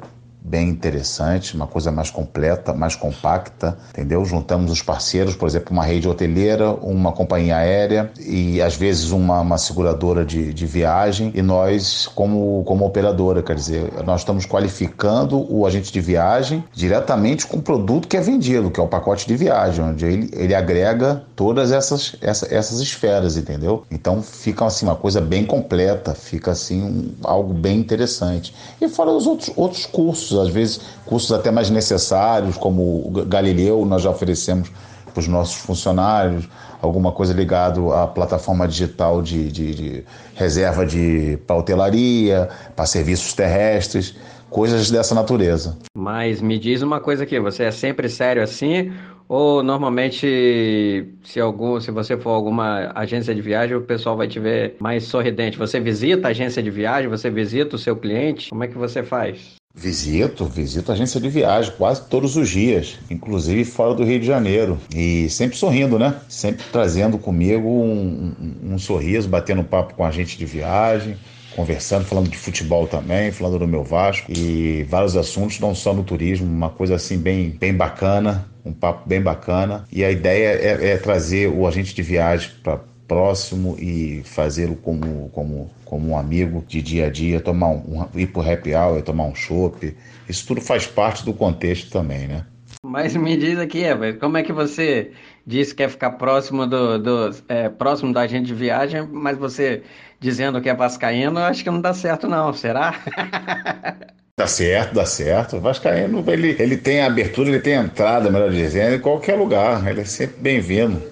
bem 0.48 0.70
interessante, 0.70 1.56
uma 1.56 1.68
coisa 1.68 1.92
mais 1.92 2.10
completa, 2.10 2.74
mais 2.74 2.96
compacta, 2.96 3.78
entendeu? 3.90 4.24
Juntamos 4.24 4.72
os 4.72 4.82
parceiros, 4.82 5.36
por 5.36 5.48
exemplo, 5.48 5.74
uma 5.74 5.84
rede 5.84 6.08
hoteleira, 6.08 6.72
uma 6.72 7.12
companhia 7.12 7.58
aérea 7.58 8.10
e 8.18 8.62
às 8.62 8.76
vezes 8.76 9.12
uma, 9.12 9.42
uma 9.42 9.58
seguradora 9.58 10.24
de, 10.24 10.54
de 10.54 10.66
viagem 10.66 11.32
e 11.36 11.42
nós 11.42 12.08
como, 12.08 12.64
como 12.64 12.86
operadora, 12.86 13.44
quer 13.44 13.56
dizer, 13.56 13.92
nós 14.06 14.22
estamos 14.22 14.46
qualificando 14.46 15.46
o 15.54 15.66
agente 15.66 15.92
de 15.92 16.00
viagem 16.00 16.64
diretamente 16.74 17.46
com 17.46 17.58
o 17.58 17.62
produto 17.62 18.08
que 18.08 18.16
é 18.16 18.22
vendido, 18.22 18.72
que 18.72 18.80
é 18.80 18.84
o 18.84 18.88
pacote 18.88 19.28
de 19.28 19.36
viagem, 19.36 19.84
onde 19.84 20.06
ele, 20.06 20.30
ele 20.34 20.56
agrega 20.56 21.24
todas 21.36 21.74
essas, 21.74 22.16
essa, 22.22 22.48
essas 22.54 22.80
esferas, 22.80 23.36
entendeu? 23.36 23.84
Então 23.92 24.22
fica 24.22 24.66
assim 24.66 24.86
uma 24.86 24.96
coisa 24.96 25.20
bem 25.20 25.46
completa, 25.46 26.14
fica 26.14 26.52
assim 26.52 26.82
um, 26.82 27.12
algo 27.24 27.54
bem 27.54 27.78
interessante. 27.78 28.54
E 28.80 28.88
fora 28.88 29.12
os 29.12 29.28
outros, 29.28 29.52
outros 29.56 29.86
cursos 29.86 30.37
às 30.38 30.50
vezes 30.50 30.82
cursos 31.06 31.32
até 31.32 31.52
mais 31.52 31.70
necessários, 31.70 32.58
como 32.58 32.82
o 33.08 33.12
Galileu, 33.26 33.86
nós 33.86 34.02
já 34.02 34.10
oferecemos 34.10 34.72
para 35.14 35.22
os 35.22 35.28
nossos 35.28 35.56
funcionários, 35.56 36.48
alguma 36.82 37.12
coisa 37.12 37.34
ligado 37.34 37.92
à 37.92 38.06
plataforma 38.06 38.68
digital 38.68 39.22
de, 39.22 39.52
de, 39.52 39.74
de 39.74 40.04
reserva 40.36 40.86
de 40.86 41.40
para 41.48 41.56
hotelaria, 41.56 42.50
para 42.76 42.86
serviços 42.86 43.34
terrestres, 43.34 44.16
coisas 44.50 44.92
dessa 44.92 45.16
natureza. 45.16 45.78
Mas 45.98 46.42
me 46.42 46.60
diz 46.60 46.82
uma 46.82 47.00
coisa 47.00 47.24
aqui, 47.24 47.40
você 47.40 47.64
é 47.64 47.72
sempre 47.72 48.08
sério 48.10 48.44
assim 48.44 48.92
Ou 49.28 49.62
normalmente, 49.62 51.06
se, 51.24 51.40
algum, 51.40 51.80
se 51.82 51.92
você 51.92 52.18
for 52.18 52.30
alguma 52.30 52.92
agência 52.96 53.36
de 53.36 53.42
viagem, 53.42 53.76
o 53.76 53.82
pessoal 53.82 54.16
vai 54.16 54.28
te 54.28 54.40
ver 54.40 54.78
mais 54.80 55.04
sorridente? 55.04 55.58
Você 55.58 55.80
visita 55.82 56.28
a 56.30 56.32
agência 56.32 56.64
de 56.64 56.70
viagem? 56.72 57.10
Você 57.10 57.30
visita 57.30 57.76
o 57.76 57.80
seu 57.80 57.96
cliente? 57.98 58.50
Como 58.50 58.64
é 58.64 58.68
que 58.68 58.78
você 58.78 59.04
faz? 59.04 59.56
Visito, 59.78 60.46
visito 60.46 60.92
a 60.92 60.96
agência 60.96 61.22
de 61.22 61.30
viagem 61.30 61.72
quase 61.78 62.02
todos 62.10 62.36
os 62.36 62.50
dias, 62.50 62.98
inclusive 63.12 63.64
fora 63.64 63.94
do 63.94 64.04
Rio 64.04 64.20
de 64.20 64.26
Janeiro. 64.26 64.80
E 64.94 65.30
sempre 65.30 65.56
sorrindo, 65.56 66.00
né? 66.00 66.16
Sempre 66.28 66.66
trazendo 66.72 67.20
comigo 67.20 67.70
um, 67.70 68.34
um, 68.42 68.74
um 68.74 68.80
sorriso, 68.80 69.30
batendo 69.30 69.64
papo 69.64 69.94
com 69.94 70.04
a 70.04 70.10
gente 70.10 70.36
de 70.36 70.46
viagem, 70.46 71.16
conversando, 71.56 72.06
falando 72.06 72.28
de 72.28 72.38
futebol 72.38 72.88
também, 72.88 73.32
falando 73.32 73.60
do 73.60 73.68
meu 73.68 73.84
Vasco 73.84 74.32
e 74.32 74.84
vários 74.90 75.16
assuntos, 75.16 75.60
não 75.60 75.76
só 75.76 75.94
no 75.94 76.04
turismo, 76.04 76.48
uma 76.48 76.72
coisa 76.72 76.96
assim 76.96 77.20
bem, 77.20 77.52
bem 77.52 77.74
bacana, 77.74 78.48
um 78.66 78.74
papo 78.74 79.08
bem 79.08 79.22
bacana. 79.22 79.86
E 79.92 80.04
a 80.04 80.10
ideia 80.10 80.50
é, 80.50 80.90
é 80.94 80.98
trazer 80.98 81.50
o 81.50 81.68
agente 81.68 81.94
de 81.94 82.02
viagem 82.02 82.50
para 82.64 82.80
próximo 83.08 83.78
e 83.80 84.22
fazê-lo 84.26 84.76
como, 84.76 85.30
como, 85.30 85.70
como 85.86 86.10
um 86.10 86.18
amigo 86.18 86.64
de 86.68 86.82
dia 86.82 87.08
a 87.08 87.10
dia, 87.10 87.40
tomar 87.40 87.70
um, 87.70 88.02
um, 88.14 88.20
ir 88.20 88.28
pro 88.28 88.42
happy 88.42 88.76
hour, 88.76 89.02
tomar 89.02 89.26
um 89.26 89.36
chopp. 89.36 89.96
Isso 90.28 90.46
tudo 90.46 90.62
faz 90.62 90.86
parte 90.86 91.24
do 91.24 91.34
contexto 91.34 91.90
também, 91.92 92.28
né? 92.28 92.46
Mas 92.84 93.16
me 93.16 93.36
diz 93.36 93.58
aqui, 93.58 93.84
Eva, 93.84 94.14
como 94.14 94.38
é 94.38 94.44
que 94.44 94.54
você 94.54 95.12
disse 95.46 95.72
que 95.72 95.84
quer 95.84 95.90
ficar 95.90 96.12
próximo 96.12 96.68
do, 96.68 97.00
do 97.00 97.36
é, 97.48 97.70
próximo 97.70 98.14
da 98.14 98.22
agente 98.22 98.48
de 98.48 98.54
viagem, 98.54 99.08
mas 99.12 99.38
você 99.38 99.84
dizendo 100.20 100.62
que 100.62 100.70
é 100.70 100.74
vascaíno, 100.74 101.40
acho 101.40 101.64
que 101.64 101.70
não 101.70 101.82
dá 101.82 101.94
certo 101.94 102.28
não, 102.28 102.54
será? 102.54 102.94
Dá 104.40 104.46
certo, 104.46 104.94
dá 104.94 105.04
certo. 105.04 105.58
O 105.58 105.60
Vascaíno, 105.60 106.24
ele, 106.28 106.56
ele 106.60 106.78
tem 106.78 107.02
abertura, 107.02 107.50
ele 107.50 107.60
tem 107.60 107.74
entrada, 107.74 108.30
melhor 108.30 108.52
dizendo, 108.52 108.94
em 108.94 109.00
qualquer 109.00 109.34
lugar. 109.34 109.88
Ele 109.88 110.02
é 110.02 110.06
sempre 110.06 110.40
bem-vindo. 110.40 111.08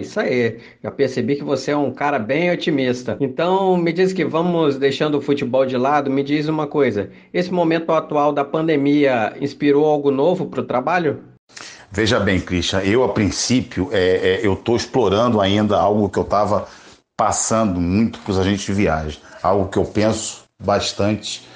Isso 0.00 0.20
aí. 0.20 0.58
Já 0.82 0.90
percebi 0.90 1.36
que 1.36 1.44
você 1.44 1.70
é 1.72 1.76
um 1.76 1.90
cara 1.90 2.18
bem 2.18 2.50
otimista. 2.50 3.16
Então, 3.20 3.76
me 3.76 3.92
diz 3.92 4.12
que 4.12 4.24
vamos 4.24 4.76
deixando 4.76 5.18
o 5.18 5.20
futebol 5.20 5.66
de 5.66 5.76
lado, 5.76 6.10
me 6.10 6.22
diz 6.22 6.48
uma 6.48 6.66
coisa. 6.66 7.10
Esse 7.32 7.52
momento 7.52 7.92
atual 7.92 8.32
da 8.32 8.44
pandemia 8.44 9.34
inspirou 9.40 9.84
algo 9.86 10.10
novo 10.10 10.46
para 10.46 10.60
o 10.60 10.64
trabalho? 10.64 11.20
Veja 11.90 12.20
bem, 12.20 12.40
Christian, 12.40 12.80
eu 12.80 13.02
a 13.02 13.08
princípio, 13.08 13.88
é, 13.92 13.98
é, 13.98 14.46
eu 14.46 14.52
estou 14.52 14.76
explorando 14.76 15.40
ainda 15.40 15.78
algo 15.78 16.08
que 16.08 16.18
eu 16.18 16.22
estava 16.22 16.68
passando 17.16 17.80
muito 17.80 18.18
para 18.20 18.32
os 18.32 18.38
agentes 18.38 18.66
de 18.66 18.72
viagem. 18.72 19.20
Algo 19.42 19.68
que 19.68 19.78
eu 19.78 19.84
penso 19.84 20.44
bastante 20.62 21.48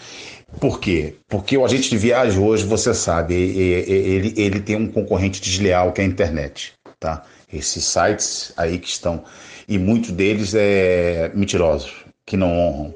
por 0.61 0.79
quê? 0.79 1.17
Porque 1.29 1.57
o 1.57 1.65
agente 1.65 1.89
de 1.89 1.97
viagem 1.97 2.41
hoje, 2.41 2.65
você 2.65 2.93
sabe, 2.95 3.35
ele, 3.35 4.35
ele 4.37 4.61
tem 4.61 4.77
um 4.77 4.87
concorrente 4.87 5.41
desleal 5.41 5.93
que 5.93 6.01
é 6.01 6.05
a 6.05 6.07
internet, 6.07 6.75
tá? 7.01 7.25
Esses 7.53 7.85
sites 7.85 8.53
aí 8.57 8.79
que 8.79 8.89
estão, 8.89 9.25
e 9.69 9.79
muitos 9.79 10.11
deles 10.11 10.55
é 10.55 11.31
mentirosos, 11.35 11.93
que 12.25 12.37
não 12.37 12.59
honram. 12.59 12.95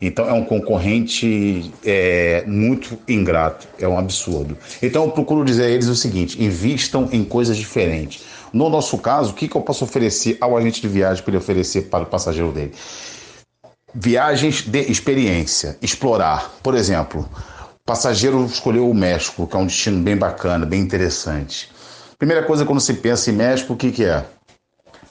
Então 0.00 0.28
é 0.28 0.32
um 0.32 0.44
concorrente 0.44 1.72
é, 1.84 2.44
muito 2.46 2.96
ingrato, 3.08 3.66
é 3.78 3.88
um 3.88 3.98
absurdo. 3.98 4.56
Então 4.80 5.04
eu 5.04 5.10
procuro 5.10 5.44
dizer 5.44 5.64
a 5.64 5.68
eles 5.68 5.88
o 5.88 5.96
seguinte: 5.96 6.42
invistam 6.42 7.08
em 7.12 7.24
coisas 7.24 7.56
diferentes. 7.56 8.22
No 8.52 8.70
nosso 8.70 8.96
caso, 8.98 9.32
o 9.32 9.34
que, 9.34 9.48
que 9.48 9.56
eu 9.56 9.60
posso 9.60 9.84
oferecer 9.84 10.38
ao 10.40 10.56
agente 10.56 10.80
de 10.80 10.88
viagem 10.88 11.22
para 11.22 11.32
ele 11.32 11.38
oferecer 11.38 11.82
para 11.82 12.04
o 12.04 12.06
passageiro 12.06 12.52
dele? 12.52 12.72
Viagens 13.92 14.62
de 14.62 14.80
experiência, 14.82 15.76
explorar. 15.82 16.58
Por 16.62 16.74
exemplo, 16.74 17.28
o 17.74 17.84
passageiro 17.84 18.44
escolheu 18.44 18.88
o 18.88 18.94
México, 18.94 19.46
que 19.46 19.56
é 19.56 19.58
um 19.58 19.66
destino 19.66 20.00
bem 20.02 20.16
bacana, 20.16 20.64
bem 20.64 20.80
interessante. 20.80 21.70
Primeira 22.18 22.42
coisa 22.42 22.64
quando 22.64 22.80
se 22.80 22.94
pensa 22.94 23.30
em 23.30 23.34
México, 23.34 23.74
o 23.74 23.76
que, 23.76 23.92
que 23.92 24.04
é? 24.04 24.26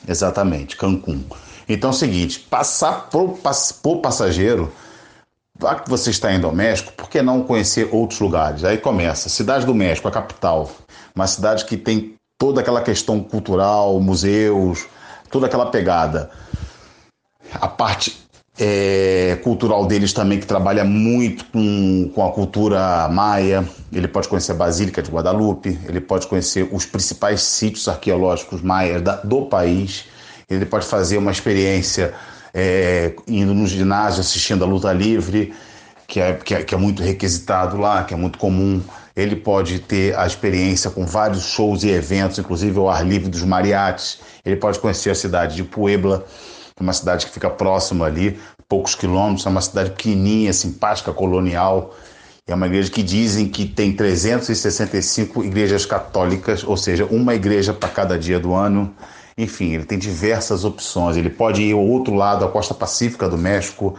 Exatamente, 0.05 0.75
Cancún. 0.75 1.23
Então 1.67 1.89
é 1.89 1.93
o 1.93 1.95
seguinte, 1.95 2.39
passar 2.39 3.09
o 3.13 3.97
passageiro, 4.01 4.71
já 5.59 5.75
que 5.75 5.89
você 5.89 6.09
está 6.09 6.33
indo 6.33 6.45
ao 6.45 6.53
México, 6.53 6.91
por 6.91 7.09
que 7.09 7.21
não 7.21 7.43
conhecer 7.43 7.87
outros 7.93 8.19
lugares? 8.19 8.65
Aí 8.65 8.77
começa, 8.77 9.29
Cidade 9.29 9.65
do 9.65 9.73
México, 9.73 10.07
a 10.07 10.11
capital, 10.11 10.69
uma 11.15 11.27
cidade 11.27 11.63
que 11.63 11.77
tem 11.77 12.15
toda 12.37 12.59
aquela 12.59 12.81
questão 12.81 13.21
cultural, 13.23 13.99
museus, 14.01 14.85
toda 15.31 15.47
aquela 15.47 15.67
pegada. 15.67 16.29
A 17.53 17.69
parte 17.69 18.26
é, 18.59 19.37
cultural 19.43 19.85
deles 19.85 20.13
também, 20.13 20.39
que 20.39 20.45
trabalha 20.45 20.83
muito 20.83 21.45
com, 21.45 22.11
com 22.13 22.25
a 22.25 22.31
cultura 22.31 23.07
maia. 23.09 23.67
Ele 23.91 24.07
pode 24.07 24.27
conhecer 24.27 24.51
a 24.51 24.55
Basílica 24.55 25.01
de 25.01 25.11
Guadalupe, 25.11 25.79
ele 25.87 26.01
pode 26.01 26.27
conhecer 26.27 26.67
os 26.71 26.85
principais 26.85 27.41
sítios 27.41 27.87
arqueológicos 27.87 28.61
maias 28.61 29.01
da, 29.01 29.17
do 29.17 29.43
país, 29.43 30.05
ele 30.49 30.65
pode 30.65 30.85
fazer 30.85 31.17
uma 31.17 31.31
experiência 31.31 32.13
é, 32.53 33.13
indo 33.27 33.53
no 33.53 33.67
ginásio, 33.67 34.21
assistindo 34.21 34.63
a 34.63 34.67
luta 34.67 34.91
livre, 34.91 35.53
que 36.07 36.19
é, 36.19 36.33
que 36.33 36.55
é, 36.55 36.63
que 36.63 36.73
é 36.73 36.77
muito 36.77 37.03
requisitado 37.03 37.77
lá, 37.77 38.03
que 38.03 38.13
é 38.13 38.17
muito 38.17 38.37
comum. 38.39 38.81
Ele 39.15 39.35
pode 39.35 39.79
ter 39.79 40.17
a 40.17 40.25
experiência 40.25 40.89
com 40.89 41.05
vários 41.05 41.43
shows 41.43 41.83
e 41.83 41.89
eventos, 41.89 42.37
inclusive 42.37 42.79
o 42.79 42.87
ar 42.87 43.05
livre 43.05 43.29
dos 43.29 43.43
mariachis. 43.43 44.19
Ele 44.45 44.55
pode 44.55 44.79
conhecer 44.79 45.09
a 45.09 45.15
cidade 45.15 45.55
de 45.55 45.63
Puebla 45.63 46.25
é 46.79 46.83
uma 46.83 46.93
cidade 46.93 47.25
que 47.25 47.31
fica 47.31 47.49
próxima 47.49 48.05
ali, 48.05 48.39
poucos 48.67 48.93
quilômetros, 48.93 49.45
é 49.45 49.49
uma 49.49 49.61
cidade 49.61 49.91
pequenininha, 49.91 50.53
simpática, 50.53 51.11
colonial. 51.11 51.95
É 52.45 52.53
uma 52.53 52.67
igreja 52.67 52.89
que 52.89 53.03
dizem 53.03 53.47
que 53.49 53.65
tem 53.65 53.93
365 53.93 55.43
igrejas 55.43 55.85
católicas, 55.85 56.63
ou 56.63 56.77
seja, 56.77 57.05
uma 57.05 57.35
igreja 57.35 57.73
para 57.73 57.89
cada 57.89 58.17
dia 58.17 58.39
do 58.39 58.53
ano. 58.53 58.93
Enfim, 59.37 59.73
ele 59.73 59.85
tem 59.85 59.97
diversas 59.97 60.63
opções. 60.63 61.17
Ele 61.17 61.29
pode 61.29 61.61
ir 61.61 61.73
ao 61.73 61.85
outro 61.85 62.13
lado, 62.13 62.45
a 62.45 62.49
costa 62.49 62.73
pacífica 62.73 63.27
do 63.27 63.37
México, 63.37 63.95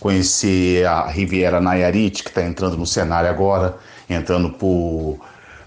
conhecer 0.00 0.86
a 0.86 1.06
Riviera 1.06 1.60
Nayarit, 1.60 2.22
que 2.22 2.30
está 2.30 2.42
entrando 2.42 2.76
no 2.76 2.86
cenário 2.86 3.30
agora, 3.30 3.76
entrando 4.08 4.50
por 4.50 5.18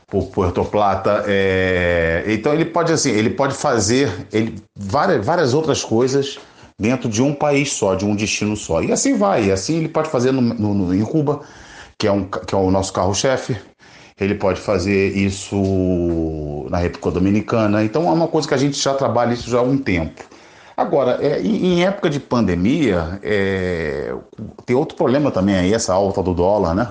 por 0.09 0.27
Puerto 0.27 0.63
Plata. 0.65 1.23
É... 1.27 2.23
Então 2.27 2.53
ele 2.53 2.65
pode 2.65 2.91
assim, 2.91 3.11
ele 3.11 3.29
pode 3.29 3.53
fazer 3.53 4.27
ele, 4.31 4.55
várias, 4.75 5.25
várias 5.25 5.53
outras 5.53 5.83
coisas 5.83 6.39
dentro 6.79 7.09
de 7.09 7.21
um 7.21 7.33
país 7.33 7.73
só, 7.73 7.95
de 7.95 8.05
um 8.05 8.15
destino 8.15 8.55
só. 8.55 8.81
E 8.81 8.91
assim 8.91 9.17
vai. 9.17 9.45
E 9.45 9.51
assim 9.51 9.77
ele 9.77 9.89
pode 9.89 10.09
fazer 10.09 10.31
no, 10.31 10.41
no, 10.41 10.73
no 10.73 10.95
em 10.95 11.03
Cuba, 11.03 11.41
que 11.97 12.07
é, 12.07 12.11
um, 12.11 12.23
que 12.23 12.55
é 12.55 12.57
o 12.57 12.71
nosso 12.71 12.93
carro-chefe. 12.93 13.57
Ele 14.19 14.35
pode 14.35 14.59
fazer 14.59 15.15
isso 15.15 16.67
na 16.69 16.77
República 16.77 17.11
Dominicana. 17.11 17.83
Então 17.83 18.07
é 18.07 18.11
uma 18.11 18.27
coisa 18.27 18.47
que 18.47 18.53
a 18.53 18.57
gente 18.57 18.77
já 18.77 18.93
trabalha 18.93 19.33
isso 19.33 19.49
já 19.49 19.59
há 19.59 19.61
um 19.63 19.77
tempo. 19.77 20.23
Agora, 20.75 21.19
é, 21.21 21.41
em, 21.41 21.83
época 21.83 22.09
de 22.09 22.21
pandemia, 22.21 23.19
é, 23.21 24.15
tem 24.65 24.75
outro 24.77 24.95
problema 24.95 25.29
também 25.29 25.55
aí, 25.55 25.73
essa 25.73 25.93
alta 25.93 26.23
do 26.23 26.33
dólar, 26.33 26.73
né? 26.73 26.87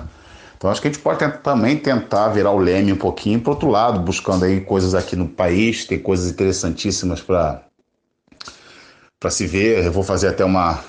Então 0.59 0.69
acho 0.69 0.81
que 0.81 0.89
a 0.89 0.91
gente 0.91 1.01
pode 1.01 1.25
também 1.41 1.77
tentar 1.77 2.27
virar 2.27 2.51
o 2.51 2.57
leme 2.57 2.91
um 2.91 2.97
pouquinho 2.97 3.39
para 3.39 3.53
outro 3.53 3.69
lado, 3.69 4.01
buscando 4.01 4.43
aí 4.43 4.59
coisas 4.59 4.93
aqui 4.93 5.15
no 5.15 5.25
país, 5.25 5.85
tem 5.85 5.97
coisas 5.97 6.29
interessantíssimas 6.29 7.21
para 7.21 7.63
para 9.17 9.29
se 9.29 9.47
ver. 9.47 9.85
Eu 9.85 9.91
vou 9.91 10.03
fazer 10.03 10.27
até 10.27 10.43
uma 10.43 10.83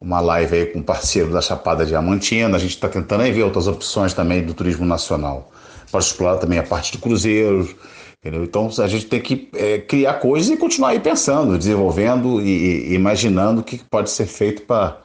uma 0.00 0.20
live 0.20 0.56
aí 0.56 0.66
com 0.66 0.78
um 0.78 0.82
parceiro 0.82 1.32
da 1.32 1.40
Chapada 1.40 1.84
Diamantina. 1.84 2.56
A 2.56 2.60
gente 2.60 2.76
está 2.76 2.88
tentando 2.88 3.22
aí 3.22 3.32
ver 3.32 3.42
outras 3.42 3.66
opções 3.66 4.14
também 4.14 4.44
do 4.44 4.54
turismo 4.54 4.86
nacional. 4.86 5.50
Pode 5.90 6.04
explorar 6.04 6.38
também 6.38 6.60
a 6.60 6.62
parte 6.62 6.92
de 6.92 6.98
cruzeiros. 6.98 7.74
Entendeu? 8.20 8.44
Então 8.44 8.70
a 8.78 8.86
gente 8.86 9.06
tem 9.06 9.20
que 9.20 9.50
é, 9.54 9.78
criar 9.78 10.14
coisas 10.14 10.50
e 10.50 10.56
continuar 10.56 10.90
aí 10.90 11.00
pensando, 11.00 11.58
desenvolvendo 11.58 12.40
e, 12.40 12.90
e 12.90 12.94
imaginando 12.94 13.60
o 13.60 13.64
que 13.64 13.82
pode 13.90 14.08
ser 14.08 14.26
feito 14.26 14.62
para 14.62 14.98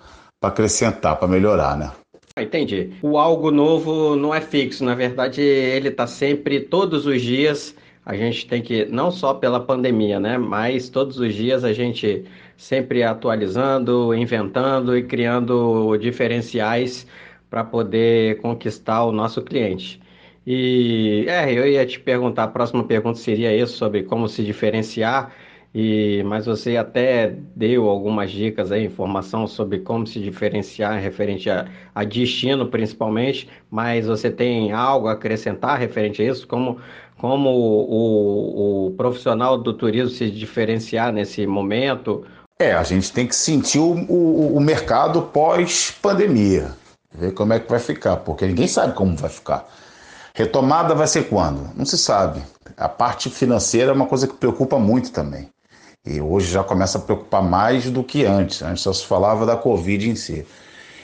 acrescentar, 0.43 1.15
para 1.17 1.27
melhorar, 1.27 1.75
né? 1.75 1.91
Ah, 2.35 2.43
entendi. 2.43 2.93
O 3.01 3.17
algo 3.17 3.51
novo 3.51 4.15
não 4.15 4.33
é 4.33 4.39
fixo, 4.39 4.83
na 4.85 4.95
verdade, 4.95 5.41
ele 5.41 5.89
está 5.89 6.07
sempre, 6.07 6.61
todos 6.61 7.05
os 7.05 7.21
dias, 7.21 7.75
a 8.05 8.15
gente 8.15 8.47
tem 8.47 8.61
que, 8.61 8.85
não 8.85 9.11
só 9.11 9.33
pela 9.33 9.59
pandemia, 9.59 10.19
né, 10.19 10.37
mas 10.37 10.89
todos 10.89 11.19
os 11.19 11.33
dias 11.33 11.63
a 11.63 11.73
gente 11.73 12.23
sempre 12.55 13.03
atualizando, 13.03 14.13
inventando 14.13 14.97
e 14.97 15.03
criando 15.03 15.97
diferenciais 15.97 17.05
para 17.49 17.63
poder 17.65 18.37
conquistar 18.41 19.03
o 19.03 19.11
nosso 19.11 19.41
cliente. 19.41 20.01
E 20.45 21.25
é, 21.27 21.51
eu 21.53 21.67
ia 21.67 21.85
te 21.85 21.99
perguntar, 21.99 22.43
a 22.45 22.47
próxima 22.47 22.83
pergunta 22.83 23.19
seria 23.19 23.55
isso, 23.55 23.77
sobre 23.77 24.03
como 24.03 24.27
se 24.27 24.43
diferenciar. 24.43 25.33
E, 25.73 26.21
mas 26.25 26.45
você 26.45 26.75
até 26.75 27.33
deu 27.55 27.87
algumas 27.87 28.29
dicas 28.29 28.73
aí, 28.73 28.85
informação 28.85 29.47
sobre 29.47 29.79
como 29.79 30.05
se 30.05 30.19
diferenciar 30.19 30.99
referente 30.99 31.49
a, 31.49 31.65
a, 31.95 32.03
destino 32.03 32.67
principalmente, 32.67 33.47
mas 33.69 34.05
você 34.05 34.29
tem 34.29 34.73
algo 34.73 35.07
a 35.07 35.13
acrescentar 35.13 35.79
referente 35.79 36.21
a 36.21 36.25
isso? 36.25 36.45
Como, 36.45 36.77
como 37.17 37.49
o, 37.49 38.87
o 38.87 38.91
profissional 38.91 39.57
do 39.57 39.73
turismo 39.73 40.09
se 40.09 40.29
diferenciar 40.29 41.13
nesse 41.13 41.47
momento? 41.47 42.25
É, 42.59 42.73
a 42.73 42.83
gente 42.83 43.13
tem 43.13 43.25
que 43.25 43.35
sentir 43.35 43.79
o, 43.79 43.93
o, 44.09 44.57
o 44.57 44.59
mercado 44.59 45.21
pós-pandemia, 45.21 46.75
ver 47.13 47.31
como 47.31 47.53
é 47.53 47.59
que 47.61 47.69
vai 47.69 47.79
ficar, 47.79 48.17
porque 48.17 48.45
ninguém 48.45 48.67
sabe 48.67 48.93
como 48.93 49.15
vai 49.15 49.29
ficar. 49.29 49.65
Retomada 50.33 50.93
vai 50.93 51.07
ser 51.07 51.29
quando? 51.29 51.69
Não 51.75 51.85
se 51.85 51.97
sabe. 51.97 52.41
A 52.77 52.89
parte 52.89 53.29
financeira 53.29 53.91
é 53.91 53.93
uma 53.93 54.05
coisa 54.05 54.27
que 54.27 54.33
preocupa 54.33 54.77
muito 54.77 55.11
também. 55.11 55.50
E 56.05 56.19
hoje 56.19 56.51
já 56.51 56.63
começa 56.63 56.97
a 56.97 57.01
preocupar 57.01 57.43
mais 57.43 57.89
do 57.89 58.03
que 58.03 58.25
antes. 58.25 58.61
Antes 58.61 58.81
só 58.81 58.91
se 58.91 59.05
falava 59.05 59.45
da 59.45 59.55
Covid 59.55 60.09
em 60.09 60.15
si. 60.15 60.45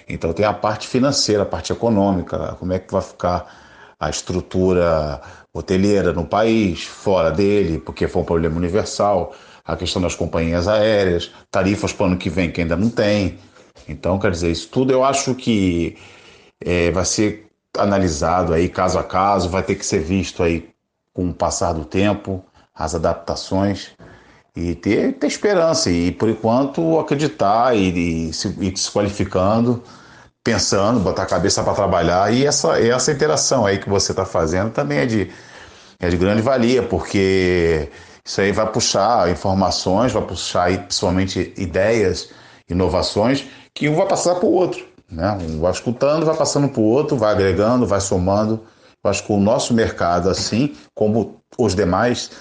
Então 0.09 0.33
tem 0.33 0.45
a 0.45 0.53
parte 0.53 0.87
financeira, 0.87 1.43
a 1.43 1.45
parte 1.45 1.71
econômica, 1.71 2.55
como 2.59 2.73
é 2.73 2.79
que 2.79 2.91
vai 2.91 3.01
ficar 3.01 3.45
a 3.99 4.09
estrutura 4.09 5.21
hoteleira 5.53 6.13
no 6.13 6.25
país, 6.25 6.83
fora 6.83 7.31
dele, 7.31 7.79
porque 7.79 8.07
foi 8.07 8.21
um 8.21 8.25
problema 8.25 8.55
universal, 8.55 9.33
a 9.65 9.75
questão 9.75 10.01
das 10.01 10.15
companhias 10.15 10.67
aéreas, 10.67 11.31
tarifas 11.51 11.91
para 11.91 12.03
o 12.03 12.07
ano 12.07 12.17
que 12.17 12.29
vem 12.29 12.51
que 12.51 12.61
ainda 12.61 12.77
não 12.77 12.89
tem. 12.89 13.37
Então, 13.87 14.17
quer 14.19 14.31
dizer, 14.31 14.51
isso 14.51 14.69
tudo 14.69 14.91
eu 14.93 15.03
acho 15.03 15.35
que 15.35 15.97
é, 16.63 16.91
vai 16.91 17.05
ser 17.05 17.47
analisado 17.77 18.53
aí 18.53 18.69
caso 18.69 18.97
a 18.97 19.03
caso, 19.03 19.49
vai 19.49 19.63
ter 19.63 19.75
que 19.75 19.85
ser 19.85 19.99
visto 19.99 20.41
aí 20.41 20.69
com 21.13 21.29
o 21.29 21.33
passar 21.33 21.73
do 21.73 21.85
tempo, 21.85 22.43
as 22.73 22.95
adaptações 22.95 23.91
e 24.57 24.73
ter, 24.73 25.13
ter 25.13 25.27
esperança 25.27 25.91
e 25.91 26.11
por 26.11 26.27
enquanto 26.27 26.99
acreditar 26.99 27.75
e, 27.77 28.29
e 28.29 28.33
se, 28.33 28.73
se 28.75 28.91
qualificando, 28.91 29.83
pensando, 30.43 30.99
botar 30.99 31.23
a 31.23 31.27
cabeça 31.27 31.63
para 31.63 31.75
trabalhar 31.75 32.33
e 32.33 32.43
essa, 32.43 32.79
essa 32.81 33.11
interação 33.11 33.67
aí 33.67 33.77
que 33.77 33.87
você 33.87 34.11
está 34.13 34.25
fazendo 34.25 34.71
também 34.71 34.97
é 34.97 35.05
de, 35.05 35.31
é 35.99 36.09
de 36.09 36.17
grande 36.17 36.41
valia, 36.41 36.81
porque 36.81 37.87
isso 38.25 38.41
aí 38.41 38.51
vai 38.51 38.65
puxar 38.71 39.29
informações, 39.29 40.11
vai 40.11 40.23
puxar 40.23 40.63
aí, 40.63 40.79
principalmente 40.79 41.53
ideias, 41.55 42.31
inovações, 42.67 43.45
que 43.75 43.87
um 43.87 43.95
vai 43.95 44.07
passar 44.07 44.35
para 44.35 44.45
o 44.45 44.51
outro. 44.51 44.83
Né? 45.09 45.37
Um 45.39 45.61
vai 45.61 45.71
escutando, 45.71 46.25
vai 46.25 46.35
passando 46.35 46.67
para 46.67 46.81
o 46.81 46.83
outro, 46.83 47.15
vai 47.15 47.31
agregando, 47.31 47.85
vai 47.85 48.01
somando. 48.01 48.63
Eu 49.03 49.11
acho 49.11 49.23
que 49.23 49.31
o 49.31 49.37
nosso 49.37 49.73
mercado, 49.73 50.29
assim 50.29 50.75
como 50.95 51.41
os 51.57 51.75
demais, 51.75 52.31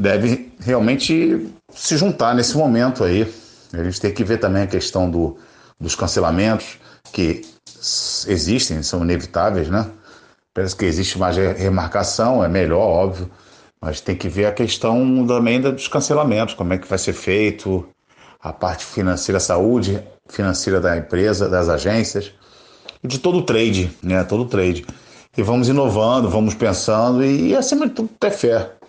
deve 0.00 0.50
realmente 0.58 1.52
se 1.68 1.96
juntar 1.96 2.34
nesse 2.34 2.56
momento 2.56 3.04
aí. 3.04 3.30
A 3.72 3.84
gente 3.84 4.00
tem 4.00 4.12
que 4.12 4.24
ver 4.24 4.38
também 4.38 4.62
a 4.62 4.66
questão 4.66 5.10
do, 5.10 5.36
dos 5.78 5.94
cancelamentos, 5.94 6.78
que 7.12 7.42
existem, 8.26 8.82
são 8.82 9.02
inevitáveis, 9.02 9.68
né? 9.68 9.86
Parece 10.54 10.74
que 10.74 10.84
existe 10.84 11.18
mais 11.18 11.36
remarcação, 11.36 12.42
é 12.42 12.48
melhor, 12.48 12.80
óbvio, 12.80 13.30
mas 13.80 14.00
tem 14.00 14.16
que 14.16 14.28
ver 14.28 14.46
a 14.46 14.52
questão 14.52 15.26
também 15.26 15.60
dos 15.60 15.86
cancelamentos, 15.86 16.54
como 16.54 16.72
é 16.72 16.78
que 16.78 16.88
vai 16.88 16.98
ser 16.98 17.12
feito, 17.12 17.86
a 18.42 18.52
parte 18.52 18.84
financeira, 18.84 19.36
a 19.36 19.40
saúde 19.40 20.02
financeira 20.28 20.80
da 20.80 20.96
empresa, 20.96 21.48
das 21.48 21.68
agências 21.68 22.32
e 23.02 23.08
de 23.08 23.18
todo 23.18 23.38
o 23.38 23.42
trade, 23.42 23.90
né? 24.02 24.24
Todo 24.24 24.42
o 24.42 24.48
trade. 24.48 24.84
E 25.36 25.42
vamos 25.42 25.68
inovando, 25.68 26.28
vamos 26.28 26.54
pensando 26.54 27.24
e, 27.24 27.54
acima 27.54 27.86
de 27.86 27.94
tudo, 27.94 28.10
ter 28.18 28.32
fé. 28.32 28.79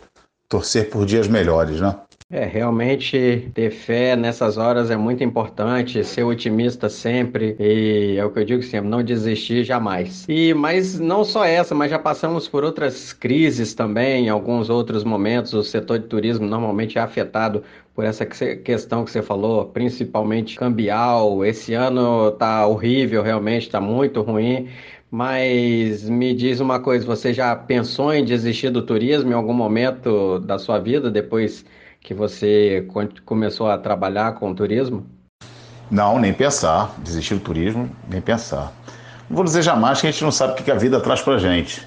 Torcer 0.51 0.89
por 0.89 1.05
dias 1.05 1.29
melhores, 1.29 1.79
né? 1.79 1.96
É, 2.29 2.46
realmente 2.46 3.50
ter 3.53 3.72
fé 3.72 4.15
nessas 4.17 4.58
horas 4.58 4.91
é 4.91 4.98
muito 4.98 5.24
importante, 5.24 6.03
ser 6.03 6.24
otimista 6.24 6.89
sempre 6.89 7.55
e 7.58 8.17
é 8.17 8.24
o 8.24 8.29
que 8.29 8.39
eu 8.39 8.46
digo 8.46 8.63
sempre, 8.63 8.89
não 8.89 9.01
desistir 9.01 9.63
jamais. 9.63 10.25
E 10.29 10.53
mas 10.53 11.00
não 11.00 11.24
só 11.24 11.46
essa, 11.46 11.74
mas 11.74 11.89
já 11.89 12.00
passamos 12.00 12.50
por 12.50 12.65
outras 12.65 13.13
crises 13.13 13.74
também, 13.74 14.25
em 14.25 14.29
alguns 14.29 14.70
outros 14.70 15.05
momentos 15.05 15.53
o 15.53 15.63
setor 15.63 16.00
de 16.00 16.08
turismo 16.08 16.46
normalmente 16.46 16.98
é 16.98 17.01
afetado 17.01 17.63
por 17.93 18.05
essa 18.05 18.25
questão 18.25 19.03
que 19.05 19.12
você 19.12 19.22
falou, 19.22 19.65
principalmente 19.65 20.55
cambial. 20.55 21.46
Esse 21.46 21.74
ano 21.74 22.31
tá 22.31 22.65
horrível, 22.65 23.22
realmente 23.24 23.70
tá 23.70 23.81
muito 23.81 24.22
ruim. 24.22 24.70
Mas 25.12 26.08
me 26.08 26.34
diz 26.34 26.62
uma 26.62 26.80
coisa, 26.80 27.06
você 27.06 27.34
já 27.34 27.53
pensou 27.53 28.13
em 28.13 28.24
desistir 28.24 28.70
do 28.70 28.82
turismo 28.82 29.30
em 29.30 29.34
algum 29.34 29.53
momento 29.53 30.39
da 30.39 30.58
sua 30.58 30.80
vida 30.80 31.12
depois 31.12 31.65
que 32.00 32.13
você 32.13 32.88
começou 33.25 33.70
a 33.70 33.77
trabalhar 33.77 34.36
com 34.36 34.56
turismo? 34.56 35.06
Não, 35.91 36.18
nem 36.18 36.34
pensar. 36.34 36.96
Desistir 37.00 37.36
do 37.36 37.41
turismo, 37.41 37.91
nem 38.10 38.22
pensar. 38.22 38.72
Não 39.30 39.36
vou 39.36 39.44
dizer 39.44 39.62
jamais 39.62 40.00
que 40.00 40.08
a 40.08 40.12
gente 40.12 40.24
não 40.24 40.32
sabe 40.32 40.53
o 40.53 40.63
que 40.63 40.72
a 40.72 40.75
vida 40.75 41.01
traz 41.01 41.22
para 41.22 41.38
gente. 41.38 41.86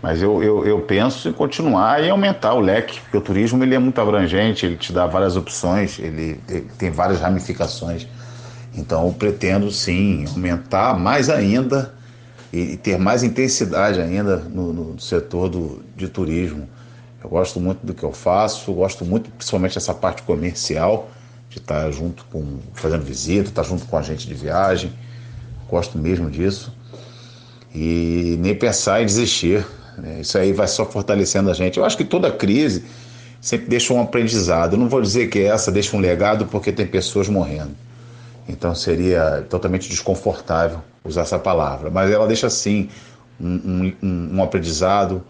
Mas 0.00 0.22
eu, 0.22 0.42
eu, 0.42 0.66
eu, 0.66 0.80
penso 0.80 1.28
em 1.28 1.32
continuar 1.34 2.02
e 2.02 2.08
aumentar 2.08 2.54
o 2.54 2.60
leque, 2.60 2.98
porque 3.00 3.18
o 3.18 3.20
turismo 3.20 3.62
ele 3.62 3.74
é 3.74 3.78
muito 3.78 4.00
abrangente, 4.00 4.64
ele 4.64 4.76
te 4.76 4.90
dá 4.90 5.06
várias 5.06 5.36
opções, 5.36 5.98
ele, 5.98 6.40
ele 6.48 6.66
tem 6.78 6.90
várias 6.90 7.20
ramificações. 7.20 8.06
Então 8.74 9.06
eu 9.06 9.12
pretendo 9.12 9.70
sim 9.70 10.24
aumentar 10.34 10.98
mais 10.98 11.28
ainda 11.28 11.92
e 12.54 12.76
ter 12.76 12.96
mais 12.98 13.24
intensidade 13.24 14.00
ainda 14.00 14.36
no, 14.36 14.72
no 14.72 15.00
setor 15.00 15.48
do, 15.48 15.82
de 15.96 16.08
turismo. 16.08 16.68
Eu 17.22 17.28
gosto 17.28 17.58
muito 17.58 17.84
do 17.84 17.92
que 17.92 18.04
eu 18.04 18.12
faço, 18.12 18.72
gosto 18.72 19.04
muito 19.04 19.28
principalmente 19.30 19.74
dessa 19.74 19.92
parte 19.92 20.22
comercial, 20.22 21.10
de 21.50 21.58
estar 21.58 21.90
junto 21.90 22.24
com, 22.26 22.58
fazendo 22.72 23.02
visita, 23.02 23.48
estar 23.48 23.64
junto 23.64 23.86
com 23.86 23.96
a 23.96 24.02
gente 24.02 24.28
de 24.28 24.34
viagem. 24.34 24.92
Gosto 25.68 25.98
mesmo 25.98 26.30
disso. 26.30 26.72
E 27.74 28.36
nem 28.38 28.54
pensar 28.54 29.02
em 29.02 29.06
desistir. 29.06 29.66
Né? 29.98 30.20
Isso 30.20 30.38
aí 30.38 30.52
vai 30.52 30.68
só 30.68 30.86
fortalecendo 30.86 31.50
a 31.50 31.54
gente. 31.54 31.78
Eu 31.78 31.84
acho 31.84 31.96
que 31.96 32.04
toda 32.04 32.30
crise 32.30 32.84
sempre 33.40 33.66
deixa 33.66 33.92
um 33.92 34.00
aprendizado. 34.00 34.74
Eu 34.74 34.78
não 34.78 34.88
vou 34.88 35.02
dizer 35.02 35.28
que 35.28 35.40
essa 35.40 35.72
deixa 35.72 35.96
um 35.96 36.00
legado 36.00 36.46
porque 36.46 36.70
tem 36.70 36.86
pessoas 36.86 37.28
morrendo. 37.28 37.72
Então 38.48 38.74
seria 38.74 39.44
totalmente 39.48 39.88
desconfortável 39.88 40.80
usar 41.04 41.22
essa 41.22 41.38
palavra. 41.38 41.90
Mas 41.90 42.10
ela 42.10 42.26
deixa 42.26 42.50
sim 42.50 42.88
um, 43.40 43.92
um, 44.02 44.36
um 44.36 44.42
aprendizado, 44.42 45.22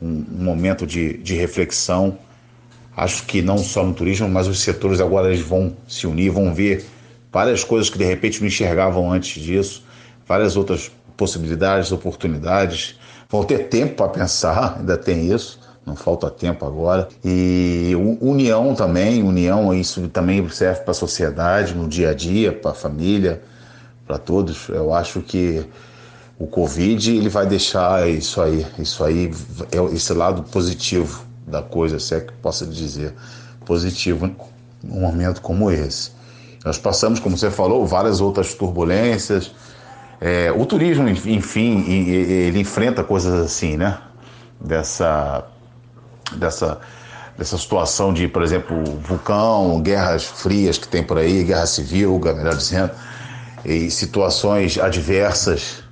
um, 0.00 0.24
um 0.38 0.44
momento 0.44 0.86
de, 0.86 1.18
de 1.18 1.34
reflexão. 1.34 2.18
Acho 2.96 3.24
que 3.24 3.42
não 3.42 3.58
só 3.58 3.82
no 3.84 3.92
turismo, 3.92 4.28
mas 4.28 4.46
os 4.46 4.60
setores 4.60 5.00
agora 5.00 5.28
eles 5.28 5.40
vão 5.40 5.76
se 5.88 6.06
unir, 6.06 6.30
vão 6.30 6.54
ver 6.54 6.86
várias 7.32 7.64
coisas 7.64 7.90
que 7.90 7.98
de 7.98 8.04
repente 8.04 8.40
não 8.40 8.46
enxergavam 8.46 9.10
antes 9.10 9.42
disso, 9.42 9.84
várias 10.26 10.56
outras 10.56 10.92
possibilidades, 11.16 11.90
oportunidades. 11.90 12.98
Vão 13.28 13.42
ter 13.42 13.68
tempo 13.68 13.94
para 13.94 14.08
pensar, 14.08 14.76
ainda 14.78 14.96
tem 14.96 15.32
isso, 15.32 15.58
não 15.86 15.96
falta 15.96 16.30
tempo 16.30 16.64
agora. 16.64 17.08
E 17.24 17.92
união 18.20 18.74
também, 18.74 19.22
união, 19.22 19.74
isso 19.74 20.08
também 20.08 20.48
serve 20.48 20.80
para 20.80 20.92
a 20.92 20.94
sociedade, 20.94 21.74
no 21.74 21.88
dia 21.88 22.10
a 22.10 22.14
dia, 22.14 22.52
para 22.52 22.70
a 22.70 22.74
família, 22.74 23.42
para 24.06 24.18
todos. 24.18 24.68
Eu 24.68 24.94
acho 24.94 25.20
que 25.20 25.64
o 26.38 26.46
Covid 26.46 27.16
ele 27.16 27.28
vai 27.28 27.46
deixar 27.46 28.08
isso 28.08 28.40
aí, 28.40 28.66
isso 28.78 29.04
aí 29.04 29.30
é 29.70 29.94
esse 29.94 30.12
lado 30.12 30.42
positivo 30.44 31.24
da 31.46 31.62
coisa, 31.62 31.98
se 31.98 32.14
é 32.14 32.20
que 32.20 32.32
possa 32.34 32.66
dizer 32.66 33.14
positivo 33.64 34.30
num 34.82 35.00
momento 35.00 35.40
como 35.40 35.70
esse. 35.70 36.12
Nós 36.64 36.78
passamos, 36.78 37.20
como 37.20 37.36
você 37.36 37.50
falou, 37.50 37.86
várias 37.86 38.20
outras 38.20 38.54
turbulências. 38.54 39.52
É, 40.20 40.50
o 40.50 40.64
turismo, 40.64 41.06
enfim, 41.08 41.84
ele 41.86 42.60
enfrenta 42.60 43.04
coisas 43.04 43.34
assim, 43.34 43.76
né? 43.76 43.98
Dessa, 44.58 45.46
dessa, 46.32 46.80
dessa 47.36 47.58
situação 47.58 48.12
de, 48.12 48.28
por 48.28 48.42
exemplo, 48.42 48.82
vulcão, 49.00 49.80
guerras 49.82 50.24
frias 50.24 50.78
que 50.78 50.88
tem 50.88 51.02
por 51.02 51.18
aí, 51.18 51.44
guerra 51.44 51.66
civil, 51.66 52.20
melhor 52.22 52.56
dizendo, 52.56 52.90
e 53.64 53.90
situações 53.90 54.78
adversas 54.78 55.84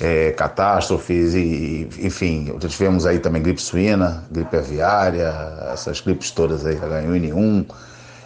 é, 0.00 0.32
catástrofes 0.32 1.34
e, 1.34 1.88
enfim, 2.00 2.52
já 2.60 2.68
tivemos 2.68 3.06
aí 3.06 3.18
também 3.18 3.42
gripe 3.42 3.62
suína, 3.62 4.24
gripe 4.30 4.56
aviária, 4.56 5.32
essas 5.72 6.00
gripes 6.00 6.30
todas 6.30 6.66
aí, 6.66 6.76
H1N1, 6.76 7.66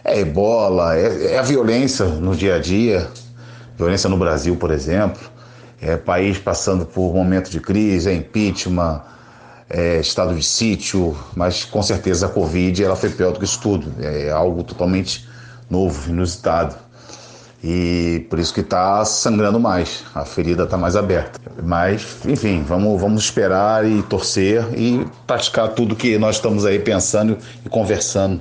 é 0.04 0.20
ebola, 0.20 0.96
é, 0.96 1.34
é, 1.34 1.38
a 1.38 1.42
violência 1.42 2.06
no 2.06 2.34
dia 2.34 2.56
a 2.56 2.58
dia, 2.58 3.06
violência 3.76 4.08
no 4.08 4.16
Brasil, 4.16 4.56
por 4.56 4.70
exemplo, 4.70 5.20
é 5.80 5.96
país 5.96 6.38
passando 6.38 6.87
por 6.87 7.14
momento 7.14 7.50
de 7.50 7.61
crise, 7.61 8.08
é 8.08 8.14
impeachment, 8.14 9.02
é 9.70 10.00
estado 10.00 10.35
de 10.35 10.42
sítio, 10.42 11.16
mas 11.37 11.64
com 11.64 11.83
certeza 11.83 12.26
a 12.26 12.28
Covid 12.28 12.83
ela 12.83 12.96
foi 12.96 13.11
pior 13.11 13.33
do 13.33 13.38
que 13.38 13.44
isso 13.44 13.61
tudo, 13.61 13.92
é 14.00 14.31
algo 14.31 14.62
totalmente 14.62 15.28
novo, 15.70 16.11
inusitado 16.11 16.74
e 17.62 18.24
por 18.31 18.38
isso 18.38 18.54
que 18.54 18.61
está 18.61 19.04
sangrando 19.04 19.59
mais, 19.59 20.04
a 20.14 20.24
ferida 20.24 20.62
está 20.64 20.76
mais 20.76 20.94
aberta. 20.94 21.40
Mas, 21.62 22.24
enfim, 22.24 22.62
vamos, 22.62 23.00
vamos 23.00 23.24
esperar 23.24 23.85
e 23.85 24.02
torcer 24.04 24.64
e 24.76 25.04
praticar 25.26 25.70
tudo 25.70 25.96
que 25.96 26.16
nós 26.18 26.37
estamos 26.37 26.64
aí 26.64 26.78
pensando 26.78 27.37
e 27.64 27.68
conversando 27.68 28.40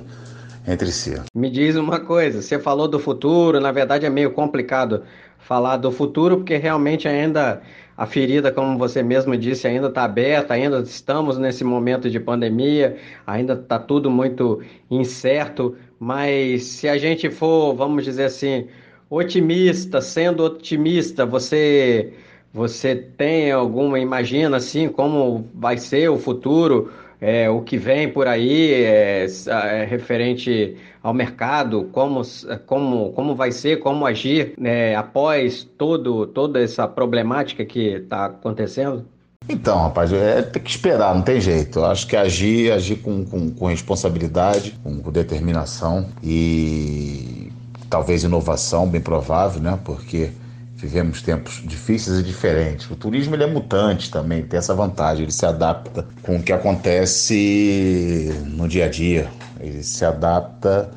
entre 0.66 0.92
si. 0.92 1.20
Me 1.34 1.50
diz 1.50 1.74
uma 1.74 1.98
coisa, 1.98 2.42
você 2.42 2.58
falou 2.58 2.86
do 2.86 3.00
futuro, 3.00 3.60
na 3.60 3.72
verdade 3.72 4.06
é 4.06 4.10
meio 4.10 4.30
complicado 4.30 5.02
falar 5.38 5.78
do 5.78 5.90
futuro 5.90 6.38
porque 6.38 6.56
realmente 6.56 7.08
ainda 7.08 7.60
a 7.98 8.06
ferida, 8.06 8.52
como 8.52 8.78
você 8.78 9.02
mesmo 9.02 9.36
disse, 9.36 9.66
ainda 9.66 9.88
está 9.88 10.04
aberta, 10.04 10.54
ainda 10.54 10.80
estamos 10.80 11.36
nesse 11.38 11.64
momento 11.64 12.08
de 12.10 12.20
pandemia, 12.20 12.96
ainda 13.26 13.54
está 13.54 13.78
tudo 13.78 14.10
muito 14.10 14.62
incerto, 14.90 15.76
mas 15.98 16.64
se 16.64 16.88
a 16.88 16.96
gente 16.96 17.28
for, 17.30 17.74
vamos 17.74 18.04
dizer 18.04 18.26
assim, 18.26 18.68
otimista, 19.10 20.00
sendo 20.00 20.44
otimista, 20.44 21.26
você 21.26 22.12
Você 22.52 22.96
tem 22.96 23.52
alguma, 23.52 23.98
imagina 24.00 24.56
assim, 24.56 24.88
como 24.88 25.48
vai 25.54 25.76
ser 25.78 26.08
o 26.10 26.18
futuro, 26.18 26.90
é, 27.20 27.48
o 27.50 27.62
que 27.62 27.76
vem 27.76 28.10
por 28.12 28.26
aí 28.26 28.72
é, 28.72 29.26
é, 29.48 29.84
referente 29.84 30.76
ao 31.02 31.14
mercado, 31.14 31.88
como, 31.92 32.22
como, 32.66 33.12
como 33.12 33.34
vai 33.34 33.52
ser, 33.52 33.78
como 33.78 34.06
agir 34.06 34.54
né, 34.58 34.94
após 34.94 35.64
todo, 35.76 36.26
toda 36.26 36.60
essa 36.60 36.86
problemática 36.86 37.64
que 37.64 37.94
está 37.94 38.26
acontecendo? 38.26 39.04
Então, 39.48 39.78
rapaz, 39.78 40.12
é 40.12 40.42
ter 40.42 40.60
que 40.60 40.70
esperar, 40.70 41.14
não 41.14 41.22
tem 41.22 41.40
jeito. 41.40 41.78
Eu 41.78 41.86
acho 41.86 42.06
que 42.06 42.16
agir, 42.16 42.70
agir 42.70 42.96
com, 42.96 43.24
com, 43.24 43.50
com 43.50 43.66
responsabilidade, 43.66 44.78
com, 44.82 45.00
com, 45.00 45.10
determinação 45.10 46.06
e 46.22 47.50
talvez 47.88 48.24
inovação, 48.24 48.86
bem 48.86 49.00
provável, 49.00 49.62
né? 49.62 49.78
Porque 49.84 50.30
vivemos 50.78 51.20
tempos 51.22 51.60
difíceis 51.64 52.20
e 52.20 52.22
diferentes. 52.22 52.88
O 52.88 52.94
turismo 52.94 53.34
ele 53.34 53.42
é 53.42 53.46
mutante 53.46 54.10
também, 54.10 54.42
tem 54.42 54.58
essa 54.58 54.74
vantagem, 54.74 55.24
ele 55.24 55.32
se 55.32 55.44
adapta 55.44 56.06
com 56.22 56.36
o 56.36 56.42
que 56.42 56.52
acontece 56.52 58.32
no 58.46 58.68
dia 58.68 58.86
a 58.86 58.88
dia. 58.88 59.28
Ele 59.60 59.82
se 59.82 60.04
adapta 60.04 60.88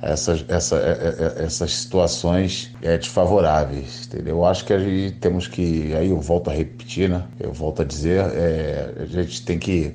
essas, 0.00 0.44
essa, 0.48 0.76
é, 0.76 0.80
é, 0.80 1.42
é, 1.42 1.44
essas 1.44 1.74
situações 1.74 2.74
é, 2.80 2.96
desfavoráveis, 2.96 4.06
entendeu? 4.06 4.36
Eu 4.36 4.44
acho 4.46 4.64
que 4.64 4.72
a 4.72 4.78
gente 4.78 5.16
temos 5.16 5.46
que, 5.46 5.94
aí 5.94 6.08
eu 6.08 6.20
volto 6.20 6.48
a 6.48 6.54
repetir, 6.54 7.10
né? 7.10 7.22
Eu 7.38 7.52
volto 7.52 7.82
a 7.82 7.84
dizer, 7.84 8.20
é, 8.32 8.94
a 9.02 9.04
gente 9.04 9.44
tem 9.44 9.58
que 9.58 9.94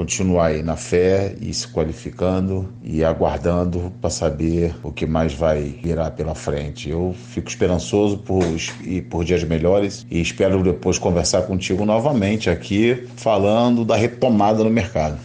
continuar 0.00 0.46
aí 0.46 0.62
na 0.62 0.76
fé 0.76 1.34
e 1.42 1.52
se 1.52 1.68
qualificando 1.68 2.66
e 2.82 3.04
aguardando 3.04 3.92
para 4.00 4.08
saber 4.08 4.74
o 4.82 4.90
que 4.90 5.04
mais 5.04 5.34
vai 5.34 5.60
virar 5.82 6.12
pela 6.12 6.34
frente. 6.34 6.88
Eu 6.88 7.14
fico 7.28 7.50
esperançoso 7.50 8.16
por, 8.16 8.42
e 8.82 9.02
por 9.02 9.26
dias 9.26 9.44
melhores 9.44 10.06
e 10.10 10.18
espero 10.18 10.62
depois 10.62 10.98
conversar 10.98 11.42
contigo 11.42 11.84
novamente 11.84 12.48
aqui 12.48 13.06
falando 13.16 13.84
da 13.84 13.94
retomada 13.94 14.64
no 14.64 14.70
mercado 14.70 15.18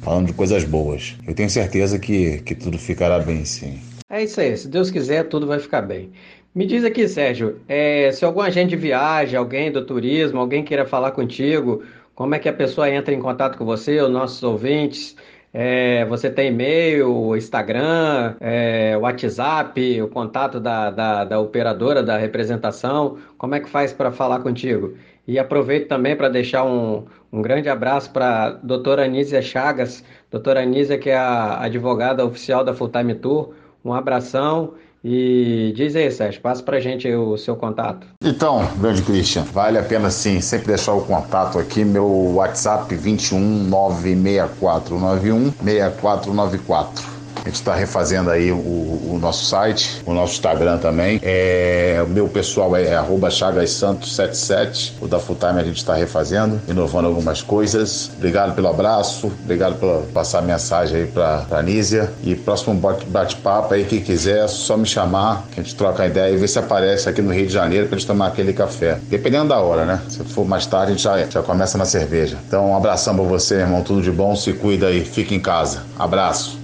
falando 0.00 0.28
de 0.28 0.32
coisas 0.32 0.64
boas. 0.64 1.14
Eu 1.28 1.34
tenho 1.34 1.50
certeza 1.50 1.98
que, 1.98 2.38
que 2.38 2.54
tudo 2.54 2.78
ficará 2.78 3.18
bem, 3.18 3.44
sim. 3.44 3.78
É 4.08 4.24
isso 4.24 4.40
aí, 4.40 4.56
se 4.56 4.66
Deus 4.66 4.90
quiser, 4.90 5.24
tudo 5.28 5.46
vai 5.46 5.58
ficar 5.58 5.82
bem. 5.82 6.10
Me 6.54 6.66
diz 6.66 6.84
aqui, 6.84 7.08
Sérgio, 7.08 7.60
é, 7.68 8.10
se 8.12 8.24
algum 8.24 8.40
agente 8.40 8.70
de 8.70 8.76
viagem, 8.76 9.38
alguém 9.38 9.70
do 9.70 9.86
turismo, 9.86 10.38
alguém 10.38 10.62
queira 10.62 10.84
falar 10.84 11.12
contigo, 11.12 11.82
como 12.14 12.34
é 12.34 12.38
que 12.38 12.48
a 12.48 12.52
pessoa 12.52 12.90
entra 12.90 13.14
em 13.14 13.20
contato 13.20 13.56
com 13.56 13.64
você, 13.64 14.00
os 14.00 14.10
nossos 14.10 14.42
ouvintes? 14.42 15.16
É, 15.54 16.04
você 16.06 16.30
tem 16.30 16.48
e-mail, 16.48 17.36
Instagram, 17.36 18.36
é, 18.40 18.96
WhatsApp, 18.96 20.00
o 20.00 20.08
contato 20.08 20.58
da, 20.58 20.90
da, 20.90 21.24
da 21.24 21.40
operadora 21.40 22.02
da 22.02 22.16
representação. 22.16 23.18
Como 23.36 23.54
é 23.54 23.60
que 23.60 23.68
faz 23.68 23.92
para 23.92 24.10
falar 24.10 24.40
contigo? 24.40 24.96
E 25.26 25.38
aproveito 25.38 25.88
também 25.88 26.16
para 26.16 26.28
deixar 26.28 26.64
um, 26.64 27.04
um 27.30 27.42
grande 27.42 27.68
abraço 27.68 28.10
para 28.12 28.44
a 28.44 28.50
doutora 28.50 29.04
Anísia 29.04 29.42
Chagas, 29.42 30.02
doutora 30.30 30.62
Anísia, 30.62 30.98
que 30.98 31.10
é 31.10 31.16
a 31.16 31.60
advogada 31.62 32.24
oficial 32.24 32.64
da 32.64 32.74
Full 32.74 32.88
Time 32.88 33.14
Tour. 33.14 33.54
Um 33.84 33.92
abração 33.92 34.74
e 35.04 35.72
diz 35.74 35.96
aí, 35.96 36.10
Sérgio, 36.10 36.40
passa 36.40 36.62
pra 36.62 36.78
gente 36.78 37.12
o 37.12 37.36
seu 37.36 37.56
contato. 37.56 38.06
Então, 38.24 38.64
grande 38.78 39.02
Christian, 39.02 39.42
vale 39.42 39.78
a 39.78 39.82
pena 39.82 40.10
sim, 40.10 40.40
sempre 40.40 40.68
deixar 40.68 40.92
o 40.92 41.04
contato 41.04 41.58
aqui, 41.58 41.84
meu 41.84 42.06
WhatsApp 42.34 42.94
21 42.94 43.38
96491 43.64 45.52
6494. 45.64 47.11
A 47.42 47.48
gente 47.48 47.56
está 47.56 47.74
refazendo 47.74 48.30
aí 48.30 48.52
o, 48.52 48.56
o, 48.56 49.18
nosso 49.20 49.44
site, 49.46 50.00
o 50.06 50.14
nosso 50.14 50.34
Instagram 50.34 50.78
também. 50.78 51.20
É, 51.22 52.00
o 52.04 52.08
meu 52.08 52.28
pessoal 52.28 52.74
é, 52.76 52.84
é 52.84 53.02
chagassantos77. 53.02 54.92
O 55.00 55.08
da 55.08 55.18
Fulltime 55.18 55.58
a 55.58 55.64
gente 55.64 55.78
está 55.78 55.94
refazendo, 55.94 56.60
inovando 56.68 57.08
algumas 57.08 57.42
coisas. 57.42 58.10
Obrigado 58.16 58.54
pelo 58.54 58.68
abraço, 58.68 59.32
obrigado 59.42 59.78
por 59.78 60.02
passar 60.12 60.38
a 60.38 60.42
mensagem 60.42 61.02
aí 61.02 61.06
para 61.06 61.44
a 61.50 61.62
Nízia. 61.62 62.12
E 62.22 62.34
próximo 62.34 62.74
bate-papo 63.06 63.74
aí, 63.74 63.84
quem 63.84 64.00
quiser, 64.00 64.44
é 64.44 64.48
só 64.48 64.76
me 64.76 64.86
chamar, 64.86 65.44
que 65.52 65.60
a 65.60 65.62
gente 65.62 65.74
troca 65.74 66.04
a 66.04 66.06
ideia 66.06 66.32
e 66.32 66.36
ver 66.36 66.48
se 66.48 66.58
aparece 66.58 67.08
aqui 67.08 67.20
no 67.20 67.32
Rio 67.32 67.46
de 67.46 67.52
Janeiro 67.52 67.88
para 67.88 67.98
gente 67.98 68.06
tomar 68.06 68.28
aquele 68.28 68.52
café. 68.52 68.98
Dependendo 69.08 69.48
da 69.48 69.58
hora, 69.58 69.84
né? 69.84 70.00
Se 70.08 70.22
for 70.24 70.46
mais 70.46 70.66
tarde, 70.66 70.92
a 70.92 70.94
gente 70.94 71.02
já, 71.02 71.24
já 71.28 71.42
começa 71.42 71.76
na 71.76 71.84
cerveja. 71.84 72.38
Então, 72.46 72.70
um 72.70 72.76
abração 72.76 73.14
para 73.14 73.24
você, 73.24 73.56
irmão. 73.56 73.82
Tudo 73.82 74.00
de 74.00 74.10
bom, 74.10 74.36
se 74.36 74.52
cuida 74.52 74.86
aí, 74.86 75.04
fica 75.04 75.34
em 75.34 75.40
casa. 75.40 75.82
Abraço. 75.98 76.61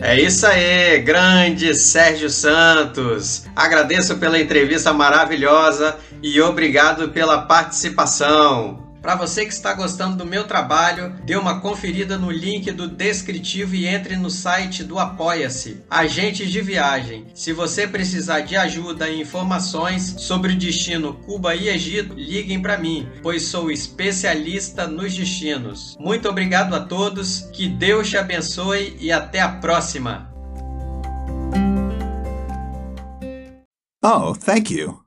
É 0.00 0.20
isso 0.20 0.46
aí, 0.46 0.98
grande 1.00 1.74
Sérgio 1.74 2.28
Santos. 2.28 3.46
Agradeço 3.56 4.18
pela 4.18 4.38
entrevista 4.38 4.92
maravilhosa 4.92 5.96
e 6.22 6.40
obrigado 6.40 7.08
pela 7.08 7.42
participação. 7.42 8.85
Para 9.06 9.14
você 9.14 9.46
que 9.46 9.52
está 9.52 9.72
gostando 9.72 10.16
do 10.16 10.26
meu 10.26 10.48
trabalho, 10.48 11.12
dê 11.24 11.36
uma 11.36 11.60
conferida 11.60 12.18
no 12.18 12.28
link 12.28 12.72
do 12.72 12.88
descritivo 12.88 13.76
e 13.76 13.86
entre 13.86 14.16
no 14.16 14.28
site 14.28 14.82
do 14.82 14.98
Apoia-se, 14.98 15.80
Agentes 15.88 16.50
de 16.50 16.60
Viagem. 16.60 17.24
Se 17.32 17.52
você 17.52 17.86
precisar 17.86 18.40
de 18.40 18.56
ajuda 18.56 19.08
e 19.08 19.20
informações 19.20 20.16
sobre 20.18 20.54
o 20.54 20.58
destino 20.58 21.14
Cuba 21.14 21.54
e 21.54 21.68
Egito, 21.68 22.14
liguem 22.14 22.60
para 22.60 22.78
mim, 22.78 23.08
pois 23.22 23.44
sou 23.44 23.70
especialista 23.70 24.88
nos 24.88 25.14
destinos. 25.14 25.96
Muito 26.00 26.28
obrigado 26.28 26.74
a 26.74 26.80
todos, 26.80 27.42
que 27.52 27.68
Deus 27.68 28.10
te 28.10 28.16
abençoe 28.16 28.96
e 28.98 29.12
até 29.12 29.38
a 29.40 29.48
próxima. 29.48 30.34
Oh, 34.02 34.34
thank 34.34 34.74
you. 34.74 35.05